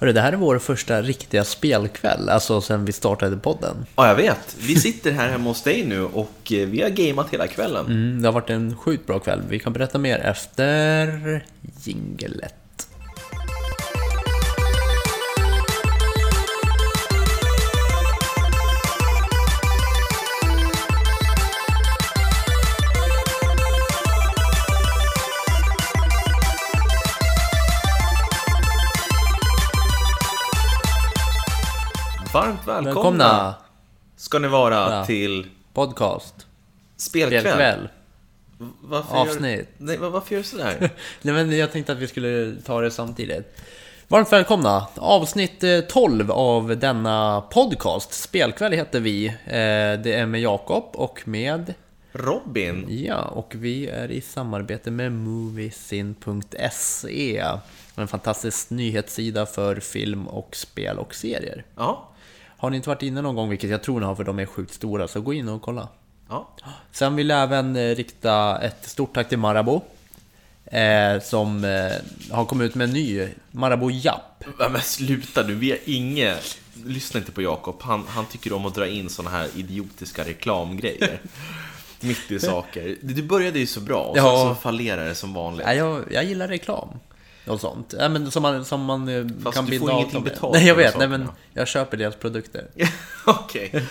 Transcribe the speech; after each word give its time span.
Hörru, 0.00 0.12
det 0.12 0.20
här 0.20 0.32
är 0.32 0.36
vår 0.36 0.58
första 0.58 1.02
riktiga 1.02 1.44
spelkväll, 1.44 2.28
alltså 2.28 2.60
sen 2.60 2.84
vi 2.84 2.92
startade 2.92 3.36
podden. 3.36 3.86
Ja, 3.96 4.08
jag 4.08 4.14
vet. 4.14 4.56
Vi 4.60 4.76
sitter 4.76 5.12
här 5.12 5.28
hemma 5.28 5.50
hos 5.50 5.62
dig 5.62 5.84
nu 5.84 6.04
och 6.04 6.52
eh, 6.52 6.68
vi 6.68 6.82
har 6.82 6.88
gameat 6.88 7.30
hela 7.30 7.46
kvällen. 7.46 7.86
Mm, 7.86 8.22
det 8.22 8.28
har 8.28 8.32
varit 8.32 8.50
en 8.50 8.76
sjukt 8.76 9.06
bra 9.06 9.18
kväll. 9.18 9.42
Vi 9.48 9.58
kan 9.58 9.72
berätta 9.72 9.98
mer 9.98 10.18
efter 10.18 11.44
jinglet. 11.84 12.54
Varmt 32.48 32.66
välkomna, 32.68 32.84
Välkomna! 32.94 33.54
ska 34.16 34.38
ni 34.38 34.48
vara 34.48 34.74
Ja. 34.74 35.04
till 35.06 35.46
Podcast. 35.72 36.46
spelkväll. 36.96 37.40
Spelkväll. 37.40 37.88
Varför 38.80 39.16
Avsnitt. 39.16 39.42
Gör, 39.58 39.66
nej, 39.78 39.96
var- 39.98 40.10
varför 40.10 40.32
gör 40.34 40.42
du 40.42 40.48
sådär? 40.48 40.90
Nej 41.22 41.34
men 41.34 41.58
jag 41.58 41.72
tänkte 41.72 41.92
att 41.92 41.98
vi 41.98 42.06
skulle 42.08 42.56
ta 42.64 42.80
det 42.80 42.90
samtidigt. 42.90 43.56
Varmt 44.08 44.32
välkomna! 44.32 44.86
Avsnitt 44.96 45.64
eh, 45.64 45.80
12 45.80 46.30
av 46.30 46.76
denna 46.78 47.40
podcast. 47.40 48.12
Spelkväll 48.12 48.72
heter 48.72 49.00
vi. 49.00 49.26
Eh, 49.26 49.32
Det 50.02 50.12
är 50.12 50.26
med 50.26 50.40
Jakob 50.40 50.84
och 50.94 51.22
med... 51.28 51.74
Robin? 52.12 52.86
Ja, 52.88 53.20
och 53.22 53.52
vi 53.56 53.86
är 53.88 54.10
i 54.10 54.20
samarbete 54.20 54.90
med 54.90 55.12
Moviesin.se. 56.12 57.44
En 57.96 58.08
fantastisk 58.08 58.70
nyhetssida 58.70 59.46
för 59.46 59.80
film 59.80 60.28
och 60.28 60.56
spel 60.56 60.98
och 60.98 61.14
serier. 61.14 61.64
Ja. 61.76 62.08
Har 62.58 62.70
ni 62.70 62.76
inte 62.76 62.88
varit 62.88 63.02
inne 63.02 63.22
någon 63.22 63.34
gång, 63.34 63.48
vilket 63.48 63.70
jag 63.70 63.82
tror 63.82 64.00
ni 64.00 64.06
har 64.06 64.14
för 64.14 64.24
de 64.24 64.38
är 64.38 64.46
sjukt 64.46 64.74
stora, 64.74 65.08
så 65.08 65.20
gå 65.20 65.32
in 65.34 65.48
och 65.48 65.62
kolla. 65.62 65.88
ja. 66.28 66.48
Sen 66.92 67.16
vill 67.16 67.28
jag 67.28 67.42
även 67.42 67.76
eh, 67.76 67.94
rikta 67.94 68.58
ett 68.62 68.88
stort 68.88 69.14
tack 69.14 69.28
till 69.28 69.38
Marabou. 69.38 69.80
Eh, 70.64 71.20
som 71.22 71.64
eh, 71.64 71.92
har 72.36 72.44
kommit 72.44 72.64
ut 72.70 72.74
med 72.74 72.84
en 72.88 72.94
ny 72.94 73.28
Marabou 73.50 73.90
Japp. 73.90 74.44
Ja, 74.58 74.68
Men 74.68 74.80
sluta 74.80 75.42
nu, 75.42 75.54
vi 75.54 75.70
har 75.70 75.78
inget... 75.84 76.58
Lyssna 76.84 77.20
inte 77.20 77.32
på 77.32 77.42
Jakob, 77.42 77.76
han, 77.80 78.04
han 78.08 78.26
tycker 78.26 78.52
om 78.52 78.66
att 78.66 78.74
dra 78.74 78.86
in 78.88 79.08
såna 79.10 79.30
här 79.30 79.48
idiotiska 79.56 80.24
reklamgrejer. 80.24 81.20
Mitt 82.00 82.30
i 82.30 82.38
saker. 82.40 82.96
Du 83.02 83.22
började 83.22 83.58
ju 83.58 83.66
så 83.66 83.80
bra, 83.80 84.02
och 84.04 84.18
Ja. 84.18 84.22
så, 84.22 84.54
så 84.54 84.60
fallerar 84.60 85.04
det 85.08 85.14
som 85.14 85.34
vanligt. 85.34 85.66
Nej, 85.66 85.76
jag, 85.78 86.04
jag 86.12 86.24
gillar 86.24 86.48
reklam. 86.48 86.88
Och 87.48 87.60
sånt. 87.60 87.94
Ja, 87.98 88.08
men 88.08 88.30
som 88.30 88.42
man, 88.42 88.64
som 88.64 88.84
man 88.84 89.08
eh, 89.08 89.26
Fast 89.42 89.56
kan 89.56 89.64
du 89.64 89.70
binda 89.70 89.86
får 89.86 89.92
av 89.92 89.98
ingenting 89.98 90.14
dem 90.14 90.24
med. 90.24 90.32
betalt 90.32 90.54
Nej, 90.54 90.66
jag 90.66 90.74
vet. 90.74 90.98
Nej, 90.98 91.08
men 91.08 91.28
jag 91.52 91.68
köper 91.68 91.96
deras 91.96 92.16
produkter. 92.16 92.66
Okej. 93.26 93.84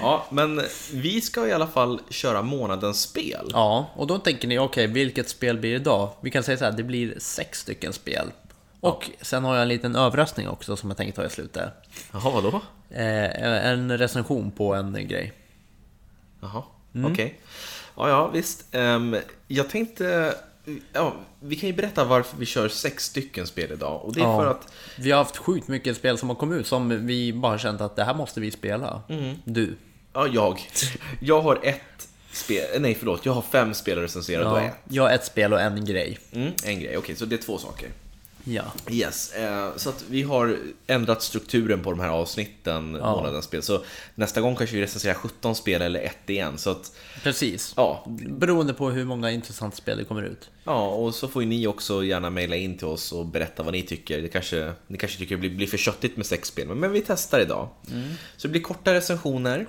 Ja, 0.00 0.26
men 0.30 0.62
vi 0.92 1.20
ska 1.20 1.46
i 1.48 1.52
alla 1.52 1.66
fall 1.66 2.00
köra 2.10 2.42
månadens 2.42 3.02
spel. 3.02 3.50
Ja, 3.52 3.90
och 3.96 4.06
då 4.06 4.18
tänker 4.18 4.48
ni, 4.48 4.58
okej, 4.58 4.86
vilket 4.86 5.28
spel 5.28 5.58
blir 5.58 5.70
det 5.70 5.76
idag? 5.76 6.10
Vi 6.20 6.30
kan 6.30 6.42
säga 6.42 6.58
så 6.58 6.64
här, 6.64 6.72
det 6.72 6.82
blir 6.82 7.14
sex 7.18 7.60
stycken 7.60 7.92
spel. 7.92 8.30
Och 8.80 9.10
sen 9.20 9.44
har 9.44 9.54
jag 9.54 9.62
en 9.62 9.68
liten 9.68 9.96
överraskning 9.96 10.48
också 10.48 10.76
som 10.76 10.90
jag 10.90 10.96
tänkte 10.96 11.20
ta 11.20 11.26
i 11.26 11.30
slutet. 11.30 11.68
Jaha, 12.12 12.30
vadå? 12.30 12.60
Eh, 12.90 13.66
en 13.68 13.98
recension 13.98 14.50
på 14.50 14.74
en 14.74 15.08
grej. 15.08 15.32
Jaha, 16.40 16.62
Mm. 16.94 17.12
okej. 17.12 17.40
Ja, 17.96 18.08
ja, 18.08 18.28
visst. 18.28 18.64
Ehm, 18.74 19.16
jag 19.48 19.70
tänkte... 19.70 20.34
Ja, 20.92 21.14
vi 21.40 21.56
kan 21.56 21.68
ju 21.68 21.74
berätta 21.74 22.04
varför 22.04 22.36
vi 22.36 22.46
kör 22.46 22.68
sex 22.68 23.04
stycken 23.04 23.46
spel 23.46 23.72
idag. 23.72 24.04
Och 24.04 24.12
det 24.14 24.20
är 24.20 24.24
Ja. 24.24 24.38
för 24.40 24.46
att... 24.46 24.72
Vi 24.98 25.10
har 25.10 25.18
haft 25.18 25.36
sjukt 25.36 25.68
mycket 25.68 25.96
spel 25.96 26.18
som 26.18 26.28
har 26.28 26.36
kommit 26.36 26.60
ut 26.60 26.66
som 26.66 27.06
vi 27.06 27.32
bara 27.32 27.58
känt 27.58 27.80
att 27.80 27.96
det 27.96 28.04
här 28.04 28.14
måste 28.14 28.40
vi 28.40 28.50
spela. 28.50 29.02
Mm. 29.08 29.36
Du. 29.44 29.76
Ja, 30.12 30.26
jag. 30.26 30.60
Jag 31.20 31.40
har 31.42 31.60
ett 31.62 32.08
spel... 32.32 32.64
Nej, 32.80 32.94
förlåt. 32.94 33.26
Jag 33.26 33.32
har 33.32 33.42
fem 33.42 33.74
spel 33.74 33.98
att 33.98 34.04
recensera. 34.04 34.44
Då 34.50 34.56
är 34.56 34.62
Ja, 34.64 34.70
jag 34.88 35.02
har 35.02 35.10
ett 35.10 35.24
spel 35.24 35.52
och 35.52 35.60
en 35.60 35.84
grej. 35.84 36.18
mm, 36.32 36.52
en 36.64 36.80
grej. 36.80 36.96
Okej, 36.96 37.16
så 37.16 37.24
det 37.24 37.36
är 37.36 37.42
två 37.42 37.58
saker. 37.58 37.88
Ja. 38.44 38.62
Yes, 38.90 39.32
eh, 39.32 39.76
så 39.76 39.88
att 39.88 40.04
vi 40.10 40.22
har 40.22 40.56
ändrat 40.86 41.22
strukturen 41.22 41.82
på 41.82 41.90
de 41.90 42.00
här 42.00 42.08
avsnitten, 42.08 42.96
Ja. 43.00 43.10
månadens 43.16 43.44
spel. 43.44 43.62
Så 43.62 43.82
nästa 44.14 44.40
gång 44.40 44.56
kanske 44.56 44.76
vi 44.76 44.82
recenserar 44.82 45.14
17 45.14 45.54
spel 45.54 45.82
eller 45.82 46.00
ett 46.00 46.30
igen. 46.30 46.58
Så 46.58 46.70
att, 46.70 46.96
Precis. 47.22 47.72
ja, 47.76 48.04
Beroende 48.28 48.74
på 48.74 48.90
hur 48.90 49.04
många 49.04 49.30
intressanta 49.30 49.76
spel 49.76 49.98
det 49.98 50.04
kommer 50.04 50.22
ut. 50.22 50.50
Ja, 50.64 50.88
och 50.88 51.14
så 51.14 51.28
får 51.28 51.42
ju 51.42 51.48
ni 51.48 51.66
också 51.66 52.04
gärna 52.04 52.30
mejla 52.30 52.56
in 52.56 52.78
till 52.78 52.86
oss 52.86 53.12
och 53.12 53.26
berätta 53.26 53.62
vad 53.62 53.72
ni 53.72 53.82
tycker. 53.82 54.22
Det 54.22 54.28
kanske, 54.28 54.72
ni 54.86 54.98
kanske 54.98 55.18
tycker 55.18 55.34
det 55.36 55.40
blir, 55.40 55.50
blir 55.56 55.66
för 55.66 55.78
köttigt 55.78 56.16
med 56.16 56.26
sex 56.26 56.48
spel, 56.48 56.68
men, 56.68 56.78
men 56.78 56.92
vi 56.92 57.00
testar 57.06 57.40
idag. 57.40 57.68
Så 58.36 58.48
det 58.48 58.48
blir 58.48 58.62
korta 58.62 58.94
recensioner, 58.94 59.66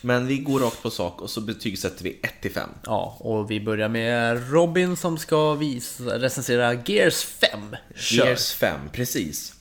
men 0.00 0.26
vi 0.26 0.38
går 0.38 0.60
rakt 0.60 0.82
på 0.82 0.90
sak 0.90 1.22
och 1.22 1.30
så 1.30 1.40
betygsätter 1.40 2.04
vi 2.04 2.18
1 2.22 2.32
till 2.42 2.52
5. 2.52 2.68
Ja, 2.84 3.16
och 3.20 3.50
vi 3.50 3.60
börjar 3.60 3.88
med 3.88 4.50
Robin 4.52 4.96
som 4.96 5.18
ska 5.18 5.54
visa, 5.54 6.18
recensera 6.18 6.74
Gears 6.86 7.24
5. 7.24 7.76
Kör. 7.96 8.26
Gears 8.26 8.52
5, 8.52 8.80
precis. 8.92 9.54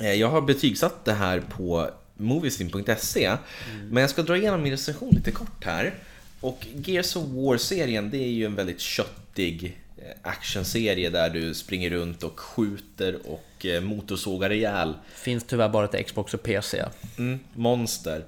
Eh, 0.00 0.12
Jag 0.14 0.28
har 0.30 0.40
betygsatt 0.40 1.04
det 1.04 1.12
här 1.12 1.40
på 1.40 1.90
moviesin.se, 2.16 3.36
men 3.90 4.00
jag 4.00 4.10
ska 4.10 4.22
dra 4.22 4.36
igenom 4.36 4.62
min 4.62 4.72
recension 4.72 5.14
lite 5.14 5.30
kort 5.30 5.64
här. 5.64 5.94
Och 6.40 6.66
Gears 6.84 7.16
of 7.16 7.24
War-serien, 7.24 8.10
det 8.10 8.18
är 8.18 8.28
ju 8.28 8.44
en 8.44 8.54
väldigt 8.54 8.80
köttig 8.80 9.78
eh, 9.98 10.04
actionserie 10.22 11.10
där 11.10 11.30
du 11.30 11.54
springer 11.54 11.90
runt 11.90 12.22
och 12.22 12.40
skjuter 12.40 13.18
och 13.26 13.66
eh, 13.66 13.80
motorsågar 13.80 14.52
ihjäl 14.52 14.94
Finns 15.14 15.44
tyvärr 15.44 15.68
bara 15.68 15.88
till 15.88 16.04
Xbox 16.04 16.34
och 16.34 16.42
PC. 16.42 16.84
mm, 17.18 17.38
monster. 17.54 18.24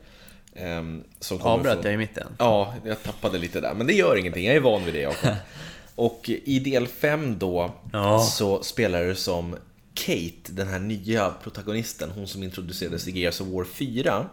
Ehm, 0.57 1.05
som 1.21 1.41
Avbröt 1.43 1.75
från- 1.75 1.85
jag 1.85 1.95
i 1.95 1.97
mitten. 1.97 2.27
Ja, 2.39 2.75
jag 2.85 3.03
tappade 3.03 3.39
lite 3.39 3.61
där, 3.61 3.75
men 3.75 3.87
det 3.87 3.93
gör 3.93 4.17
ingenting. 4.17 4.45
Jag 4.47 4.57
är 4.57 4.61
van 4.61 4.85
vid 4.85 4.95
det, 4.95 5.01
Jakob. 5.01 5.31
Och 5.95 6.31
i 6.45 6.59
del 6.59 6.87
5 6.87 7.39
då 7.39 7.75
Ja. 7.93 8.21
så 8.21 8.63
spelar 8.63 9.05
du 9.05 9.15
som 9.15 9.57
Kate, 9.95 10.53
den 10.53 10.69
här 10.69 10.79
nya 10.79 11.31
protagonisten, 11.43 12.11
hon 12.11 12.27
som 12.29 12.43
introducerades 12.43 13.09
i 13.09 13.21
Gears 13.21 13.41
of 13.41 13.49
War 13.49 13.65
4. 13.65 14.27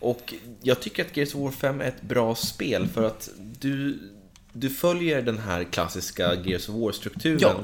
Och 0.00 0.34
jag 0.62 0.80
tycker 0.80 1.04
att 1.04 1.16
Gears 1.16 1.34
of 1.34 1.40
War 1.40 1.50
5 1.50 1.80
är 1.80 1.84
ett 1.88 2.02
bra 2.02 2.34
spel 2.34 2.88
för 2.88 3.02
att 3.02 3.28
du, 3.60 3.98
du 4.52 4.70
följer 4.70 5.22
den 5.22 5.38
här 5.38 5.64
klassiska 5.64 6.34
Gears 6.44 6.68
of 6.68 6.74
War-strukturen. 6.74 7.38
Ja. 7.40 7.54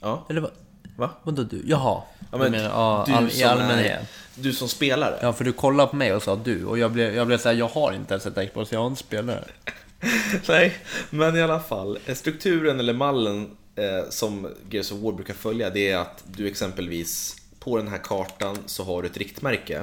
Ja. 0.00 0.26
Eller 0.30 0.40
vad? 0.40 0.50
Va? 0.96 1.10
Vadå 1.22 1.42
du? 1.42 1.62
Jaha. 1.66 2.02
Ja, 2.32 2.38
Du 2.38 2.50
menar, 2.50 2.58
ja, 2.68 3.04
du 3.06 3.12
all, 3.12 3.30
i 3.30 3.42
allmänhet. 3.42 4.00
Är, 4.00 4.06
du 4.42 4.52
som 4.52 4.68
spelare. 4.68 5.18
Ja, 5.22 5.32
för 5.32 5.44
du 5.44 5.52
kollade 5.52 5.90
på 5.90 5.96
mig 5.96 6.14
och 6.14 6.22
sa 6.22 6.36
du. 6.36 6.64
Och 6.64 6.78
jag 6.78 6.92
blev, 6.92 7.14
jag 7.14 7.26
blev 7.26 7.38
såhär, 7.38 7.56
jag 7.56 7.68
har 7.68 7.92
inte 7.92 8.14
ens 8.14 8.26
ett 8.26 8.48
Xbox, 8.48 8.72
jag 8.72 8.80
har 8.80 8.86
en 8.86 8.96
spelare. 8.96 9.44
Nej, 10.48 10.74
men 11.10 11.36
i 11.36 11.42
alla 11.42 11.60
fall. 11.60 11.98
eh, 12.06 12.14
Strukturen 12.14 12.80
eller 12.80 12.92
mallen 12.92 13.50
eh, 13.76 14.10
som 14.10 14.48
Gears 14.70 14.92
of 14.92 14.98
War 14.98 15.12
brukar 15.12 15.34
följa 15.34 15.70
det 15.70 15.90
är 15.90 15.96
att 15.98 16.24
du 16.36 16.46
exempelvis 16.48 17.36
på 17.58 17.76
den 17.76 17.88
här 17.88 17.98
kartan 17.98 18.58
så 18.66 18.84
har 18.84 19.02
du 19.02 19.08
ett 19.08 19.16
riktmärke. 19.16 19.82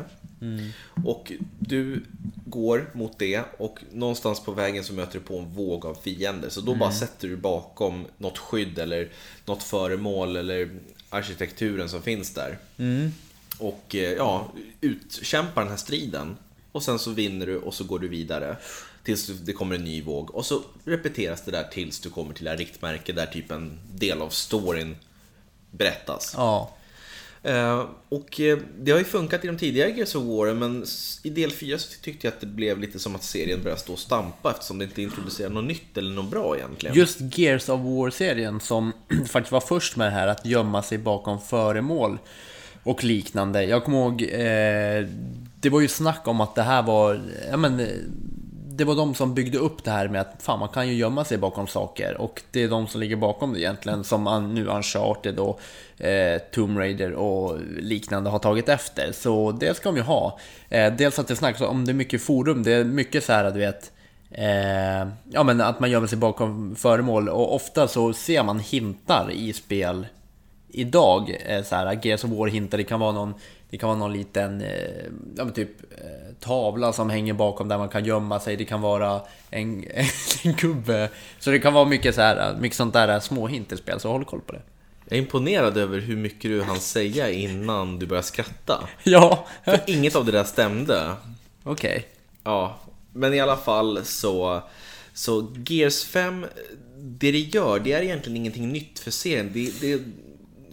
Och 1.06 1.32
du 1.60 2.04
går 2.46 2.90
mot 2.94 3.20
det 3.20 3.42
och 3.58 3.80
någonstans 3.94 4.40
på 4.44 4.52
vägen 4.52 4.84
så 4.84 4.94
möter 4.94 5.14
du 5.14 5.20
på 5.20 5.38
en 5.38 5.50
våg 5.54 5.86
av 5.86 5.98
fiender. 6.04 6.50
Så 6.50 6.62
då 6.62 6.76
bara 6.76 6.92
sätter 6.92 7.28
du 7.28 7.36
bakom 7.38 8.06
något 8.18 8.38
skydd 8.38 8.80
eller 8.80 9.10
något 9.46 9.64
föremål 9.64 10.36
eller 10.36 10.70
arkitekturen 11.10 11.90
som 11.90 12.02
finns 12.02 12.34
där. 12.34 12.58
Och 13.58 13.96
eh, 13.96 14.12
ja, 14.12 14.52
utkämpar 14.82 15.62
den 15.62 15.70
här 15.70 15.78
striden. 15.78 16.38
Och 16.72 16.84
sen 16.84 17.00
så 17.00 17.12
vinner 17.12 17.46
du 17.46 17.58
och 17.58 17.74
så 17.74 17.84
går 17.84 18.00
du 18.00 18.08
vidare. 18.08 18.58
Tills 19.04 19.28
det 19.28 19.54
kommer 19.54 19.76
en 19.76 19.84
ny 19.84 20.02
våg. 20.02 20.36
Och 20.36 20.46
så 20.46 20.62
repeteras 20.86 21.42
det 21.42 21.52
där 21.52 21.64
tills 21.64 22.00
du 22.00 22.10
kommer 22.10 22.34
till 22.34 22.44
det 22.44 22.50
här 22.50 22.58
riktmärke 22.58 23.14
där 23.14 23.26
typ 23.26 23.52
en 23.52 23.80
del 23.96 24.22
av 24.22 24.30
storyn 24.30 24.96
berättas. 25.72 26.34
Ja. 26.38 26.76
Eh, 27.44 27.86
och 28.10 28.40
eh, 28.40 28.58
det 28.80 28.92
har 28.92 29.00
ju 29.00 29.06
funkat 29.06 29.44
i 29.44 29.48
de 29.48 29.58
tidigare 29.58 29.90
Gears 29.90 30.16
of 30.16 30.24
War, 30.24 30.54
men 30.54 30.86
i 31.24 31.30
del 31.30 31.52
4 31.52 31.78
så 31.78 32.02
tyckte 32.02 32.28
jag 32.28 32.34
att 32.34 32.42
det 32.42 32.48
blev 32.48 32.80
lite 32.80 33.00
som 33.00 33.16
att 33.16 33.24
serien 33.24 33.64
började 33.64 33.82
stå 33.82 33.94
och 33.94 34.00
stampa 34.00 34.52
eftersom 34.52 34.78
det 34.78 34.86
inte 34.86 35.02
introducerade 35.02 35.54
något 35.54 35.66
nytt 35.66 35.98
eller 35.98 36.12
något 36.12 36.32
bra 36.32 36.58
egentligen. 36.58 36.96
Just 36.96 37.38
Gears 37.38 37.70
of 37.70 37.82
War-serien 37.82 38.60
som 38.60 38.94
faktiskt 39.28 39.52
var 39.52 39.62
först 39.62 39.96
med 39.96 40.08
det 40.08 40.12
här 40.12 40.28
att 40.28 40.46
gömma 40.46 40.84
sig 40.84 40.98
bakom 40.98 41.42
föremål 41.42 42.18
och 42.84 43.04
liknande. 43.04 43.64
Jag 43.64 43.84
kommer 43.84 43.98
ihåg, 43.98 44.22
eh, 44.22 45.08
det 45.62 45.70
var 45.70 45.82
ju 45.82 45.88
snack 45.88 46.28
om 46.28 46.42
att 46.42 46.56
det 46.56 46.64
här 46.64 46.84
var, 46.84 47.22
ja 47.50 47.58
men, 47.58 47.80
eh, 47.80 47.88
det 48.80 48.86
var 48.86 48.96
de 48.96 49.16
som 49.16 49.34
byggde 49.34 49.58
upp 49.58 49.84
det 49.84 49.92
här 49.92 50.08
med 50.08 50.22
att 50.22 50.36
fan 50.40 50.60
man 50.60 50.70
kan 50.70 50.88
ju 50.88 50.94
gömma 50.94 51.26
sig 51.26 51.38
bakom 51.38 51.68
saker. 51.68 52.22
Och 52.22 52.42
det 52.52 52.64
är 52.64 52.68
de 52.68 52.88
som 52.88 53.02
ligger 53.02 53.16
bakom 53.16 53.54
det 53.54 53.60
egentligen 53.60 54.04
som 54.04 54.52
nu 54.54 54.68
Uncharted 54.68 55.40
och 55.40 55.62
eh, 56.04 56.42
Tomb 56.52 56.78
Raider 56.78 57.14
och 57.14 57.58
liknande 57.80 58.30
har 58.30 58.40
tagit 58.40 58.70
efter. 58.70 59.12
Så 59.12 59.52
det 59.52 59.78
ska 59.78 59.90
de 59.90 59.96
ju 59.98 60.04
ha. 60.04 60.40
Eh, 60.70 60.94
dels 60.94 61.20
att 61.20 61.28
det 61.28 61.36
snackas 61.36 61.62
om 61.62 61.86
det 61.86 61.92
är 61.92 61.94
mycket 61.94 62.22
forum, 62.22 62.64
det 62.64 62.74
är 62.74 62.84
mycket 62.84 63.24
så 63.24 63.34
här 63.34 63.52
du 63.52 63.60
vet 63.60 63.92
Eh, 64.32 65.08
ja 65.32 65.44
men 65.44 65.62
att 65.62 65.80
man 65.80 65.92
gömmer 65.92 66.08
sig 66.08 66.18
bakom 66.18 66.76
föremål. 66.76 67.30
Och 67.30 67.56
ofta 67.56 67.88
så 67.88 68.14
ser 68.14 68.44
man 68.44 68.60
hintar 68.60 69.32
i 69.32 69.54
spel 69.54 70.08
idag, 70.68 71.38
eh, 71.46 71.64
så 71.64 71.76
här, 71.76 72.00
Gears 72.04 72.24
of 72.24 72.30
War-hintar, 72.32 72.78
det 72.78 72.84
kan 72.84 73.00
vara 73.00 73.12
någon 73.12 73.34
det 73.70 73.78
kan 73.78 73.90
vara 73.90 74.00
någon 74.00 74.14
liten 74.14 74.62
eh, 74.62 75.06
ja, 75.38 75.50
typ 75.50 75.70
eh, 75.92 76.34
tavla 76.40 76.94
som 76.94 77.10
hänger 77.10 77.34
bakom 77.34 77.68
där 77.68 77.78
man 77.78 77.90
kan 77.90 78.06
gömma 78.06 78.40
sig. 78.40 78.58
Det 78.58 78.66
kan 78.66 78.82
vara 78.82 79.22
en, 79.50 79.86
en 80.44 80.54
gubbe. 80.54 81.10
Så 81.40 81.52
det 81.52 81.60
kan 81.60 81.74
vara 81.74 81.86
mycket, 81.86 82.16
så 82.16 82.22
här, 82.22 82.58
mycket 82.60 82.78
sånt 82.78 82.94
där 82.94 83.20
små 83.20 83.48
hint 83.48 83.72
i 83.72 83.78
spel, 83.78 84.00
så 84.00 84.12
håll 84.12 84.26
koll 84.26 84.42
på 84.42 84.54
det. 84.54 84.62
Jag 85.06 85.18
är 85.18 85.22
imponerad 85.22 85.78
över 85.78 86.00
hur 86.00 86.18
mycket 86.18 86.52
du 86.52 86.62
hann 86.62 86.80
säga 86.80 87.32
innan 87.32 88.00
du 88.00 88.06
började 88.06 88.28
skratta. 88.28 88.88
Ja, 89.04 89.48
För 89.66 89.80
inget 89.88 90.16
av 90.16 90.26
det 90.26 90.32
där 90.32 90.44
stämde. 90.44 91.14
okej. 91.64 92.08
Ja, 92.44 92.80
men 93.14 93.34
i 93.34 93.40
alla 93.40 93.58
fall 93.58 94.00
så... 94.06 94.64
Så 95.14 95.56
Gears 95.68 96.04
5, 96.04 96.46
det 96.98 97.32
det 97.32 97.40
gör, 97.40 97.80
det 97.80 97.94
är 97.94 98.02
egentligen 98.02 98.38
ingenting 98.38 98.70
nytt 98.72 99.00
för 99.00 99.12
serien. 99.12 99.52
Det, 99.54 99.82
det 99.82 100.02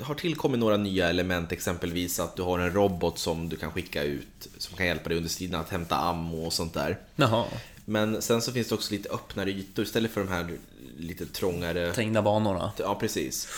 har 0.02 0.14
tillkommit 0.14 0.60
några 0.60 0.76
nya 0.76 1.08
element, 1.08 1.52
exempelvis 1.52 2.20
att 2.20 2.36
du 2.36 2.42
har 2.42 2.58
en 2.58 2.72
robot 2.72 3.18
som 3.18 3.48
du 3.48 3.56
kan 3.56 3.70
skicka 3.70 4.02
ut, 4.02 4.48
som 4.58 4.76
kan 4.76 4.86
hjälpa 4.86 5.08
dig 5.08 5.16
under 5.18 5.30
striden 5.30 5.60
att 5.60 5.68
hämta 5.70 5.96
ammo 5.96 6.46
och 6.46 6.52
sånt 6.52 6.74
där. 6.74 6.98
Jaha, 7.16 7.44
Men 7.84 8.22
sen 8.22 8.42
så 8.42 8.52
finns 8.52 8.68
det 8.68 8.74
också 8.74 8.92
lite 8.94 9.08
öppnare 9.08 9.50
ytor 9.50 9.84
istället 9.84 10.10
för 10.10 10.20
de 10.20 10.28
här 10.28 10.50
lite 10.98 11.26
trångare... 11.26 11.92
stängda 11.92 12.22
banorna. 12.22 12.72
Ja, 12.78 12.94
precis. 12.94 13.48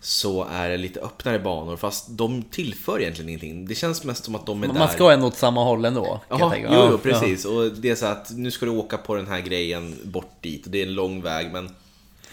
Så 0.00 0.44
är 0.44 0.68
det 0.68 0.76
lite 0.76 1.00
öppnare 1.00 1.38
banor, 1.38 1.76
fast 1.76 2.06
de 2.08 2.42
tillför 2.42 3.00
egentligen 3.00 3.28
ingenting. 3.28 3.66
Det 3.66 3.74
känns 3.74 4.04
mest 4.04 4.24
som 4.24 4.34
att 4.34 4.46
de 4.46 4.62
är 4.62 4.66
Man 4.66 4.76
där... 4.76 4.86
ska 4.88 5.12
ändå 5.12 5.26
åt 5.26 5.36
samma 5.36 5.64
håll 5.64 5.84
ändå. 5.84 6.20
tänka. 6.28 6.56
jo, 6.56 6.68
Ja, 6.72 6.88
jo, 6.90 6.98
precis. 6.98 7.44
Och 7.44 7.72
det 7.72 7.90
är 7.90 7.94
så 7.94 8.06
att 8.06 8.30
nu 8.30 8.50
ska 8.50 8.66
du 8.66 8.72
åka 8.72 8.96
på 8.98 9.14
den 9.14 9.26
här 9.26 9.40
grejen 9.40 9.96
bort 10.04 10.32
dit 10.40 10.64
och 10.64 10.70
det 10.70 10.82
är 10.82 10.86
en 10.86 10.94
lång 10.94 11.22
väg, 11.22 11.52
men 11.52 11.70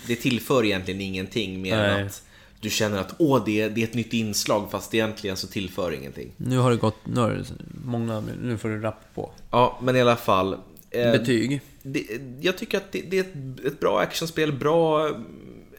det 0.07 0.15
tillför 0.15 0.65
egentligen 0.65 1.01
ingenting 1.01 1.61
mer 1.61 1.77
än 1.77 2.07
att 2.07 2.21
du 2.63 2.69
känner 2.69 2.97
att 2.97 3.15
åh, 3.17 3.43
det 3.45 3.61
är, 3.61 3.69
det 3.69 3.81
är 3.81 3.87
ett 3.87 3.93
nytt 3.93 4.13
inslag, 4.13 4.71
fast 4.71 4.93
egentligen 4.93 5.37
så 5.37 5.47
tillför 5.47 5.91
ingenting. 5.91 6.31
Nu 6.37 6.57
har 6.57 6.71
det 6.71 6.77
gått, 6.77 6.97
nu 7.03 7.19
har 7.21 7.29
det 7.29 7.45
många, 7.85 8.23
nu 8.41 8.57
får 8.57 8.69
du 8.69 8.81
rappa 8.81 9.03
på. 9.15 9.31
Ja, 9.51 9.79
men 9.81 9.95
i 9.95 10.01
alla 10.01 10.15
fall. 10.15 10.53
eh, 10.91 11.11
Betyg? 11.11 11.61
det, 11.83 12.05
jag 12.41 12.57
tycker 12.57 12.77
att 12.77 12.91
det, 12.91 13.01
det 13.01 13.19
är 13.19 13.25
ett, 13.67 13.79
bra 13.79 13.99
actionspel, 13.99 14.51
bra... 14.53 15.09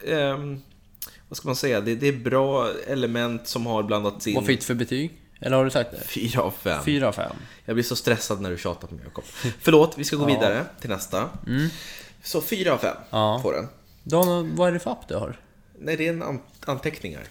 ehm, 0.07 0.61
vad 1.29 1.37
ska 1.37 1.49
man 1.49 1.57
säga? 1.57 1.81
Det, 1.81 1.95
det 1.95 2.09
är 2.09 2.13
bra 2.13 2.69
element 2.87 3.49
som 3.49 3.67
har 3.67 3.83
blandats 3.83 4.27
in. 4.27 4.35
Vad 4.35 4.47
fick 4.47 4.63
för 4.63 4.75
betyg? 4.75 5.13
Eller 5.41 5.57
har 5.57 5.65
du 5.65 5.71
sagt 5.71 5.91
det? 5.91 6.01
Fyra 6.07 6.43
av 6.43 6.51
fem. 6.51 6.85
4 6.85 7.09
av 7.09 7.13
5. 7.13 7.37
Jag 7.65 7.77
blir 7.77 7.85
så 7.85 7.97
stressad 7.97 8.41
när 8.41 8.51
du 8.51 8.59
tjatar 8.59 8.89
på 8.89 8.95
mig, 8.95 9.05
Jakob. 9.05 9.25
Förlåt, 9.61 9.95
vi 9.99 10.05
ska 10.05 10.17
gå 10.17 10.25
vidare 10.25 10.65
till 10.81 10.91
nästa. 10.91 11.29
Så 12.23 12.41
fyra 12.41 12.73
av 12.73 12.79
fem 12.79 12.97
Ja. 13.11 13.41
får 13.43 13.53
den. 13.53 13.67
Dan, 14.03 14.57
vad 14.57 14.69
är 14.69 14.73
det 14.73 14.79
för 14.79 14.91
app 14.91 15.09
du 15.09 15.15
har? 15.15 15.41
Nej, 15.79 15.97
det 15.97 16.07
är 16.07 16.11
en 16.13 16.23
an- 16.23 16.41
anteckningar. 16.67 17.23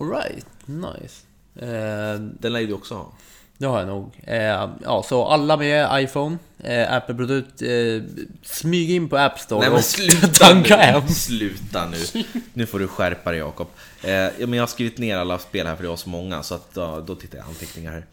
Alright, 0.00 0.46
nice. 0.66 1.26
Eh, 1.56 2.20
Den 2.20 2.52
lär 2.52 2.60
ju 2.60 2.66
du 2.66 2.72
också 2.72 2.94
ha. 2.94 3.12
det 3.58 3.66
har 3.66 3.78
jag 3.78 3.88
nog. 3.88 4.10
Eh, 4.26 4.36
ja, 4.82 5.04
så 5.08 5.24
alla 5.24 5.56
med 5.56 6.04
iPhone, 6.04 6.38
eh, 6.58 6.92
Apple-produkt, 6.92 7.62
eh, 7.62 8.02
smyg 8.42 8.90
in 8.90 9.08
på 9.08 9.16
App 9.18 9.38
Store 9.40 9.60
Nej 9.60 9.68
men 9.68 9.78
och 9.78 9.84
sluta 9.84 10.26
tanka 10.28 10.76
nu! 10.76 10.82
hem. 10.82 11.08
Sluta 11.08 11.88
nu! 11.88 12.24
Nu 12.54 12.66
får 12.66 12.78
du 12.78 12.88
skärpa 12.88 13.30
dig 13.30 13.38
Jakob. 13.40 13.68
Eh, 14.02 14.10
ja, 14.12 14.30
men 14.38 14.52
jag 14.52 14.62
har 14.62 14.66
skrivit 14.66 14.98
ner 14.98 15.16
alla 15.16 15.38
spel 15.38 15.66
här 15.66 15.76
för 15.76 15.82
det 15.82 15.88
var 15.88 15.96
så 15.96 16.08
många, 16.08 16.42
så 16.42 16.54
att, 16.54 16.70
ja, 16.74 17.04
då 17.06 17.14
tittar 17.14 17.38
jag 17.38 17.46
anteckningar 17.46 17.92
här. 17.92 18.06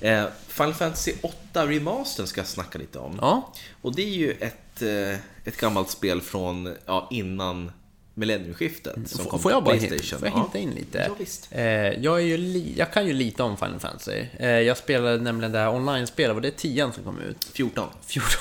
Eh, 0.00 0.28
Final 0.48 0.74
Fantasy 0.74 1.12
8 1.22 1.66
Remastern 1.66 2.26
ska 2.26 2.40
jag 2.40 2.48
snacka 2.48 2.78
lite 2.78 2.98
om. 2.98 3.18
Ja, 3.20 3.52
Och 3.82 3.94
det 3.94 4.02
är 4.02 4.14
ju 4.16 4.30
ett, 4.32 4.82
eh, 4.82 5.18
ett 5.44 5.56
gammalt 5.60 5.90
spel 5.90 6.20
från 6.20 6.74
ja, 6.86 7.08
innan 7.10 7.72
millennieskiftet. 8.16 8.94
Som 9.10 9.20
F- 9.20 9.26
kom 9.30 9.40
får 9.40 9.50
till 9.50 9.54
jag 9.54 9.64
bara 9.64 9.76
Playstation. 9.76 10.18
får 10.18 10.28
jag 10.28 10.34
hinta 10.36 10.58
in 10.58 10.70
lite? 10.70 11.04
Ja, 11.08 11.14
visst. 11.18 11.48
Eh, 11.50 11.64
jag, 11.64 12.16
är 12.20 12.24
ju 12.24 12.36
li- 12.36 12.74
jag 12.76 12.92
kan 12.92 13.06
ju 13.06 13.12
lite 13.12 13.42
om 13.42 13.56
Final 13.56 13.80
Fantasy. 13.80 14.24
Eh, 14.38 14.48
jag 14.50 14.76
spelade 14.76 15.18
nämligen 15.18 15.52
det 15.52 15.58
här 15.58 15.74
online-spelet, 15.74 16.34
och 16.36 16.42
det 16.42 16.48
är 16.48 16.52
10 16.52 16.92
som 16.92 17.04
kom 17.04 17.20
ut. 17.20 17.44
14. 17.52 17.88
14. 18.06 18.30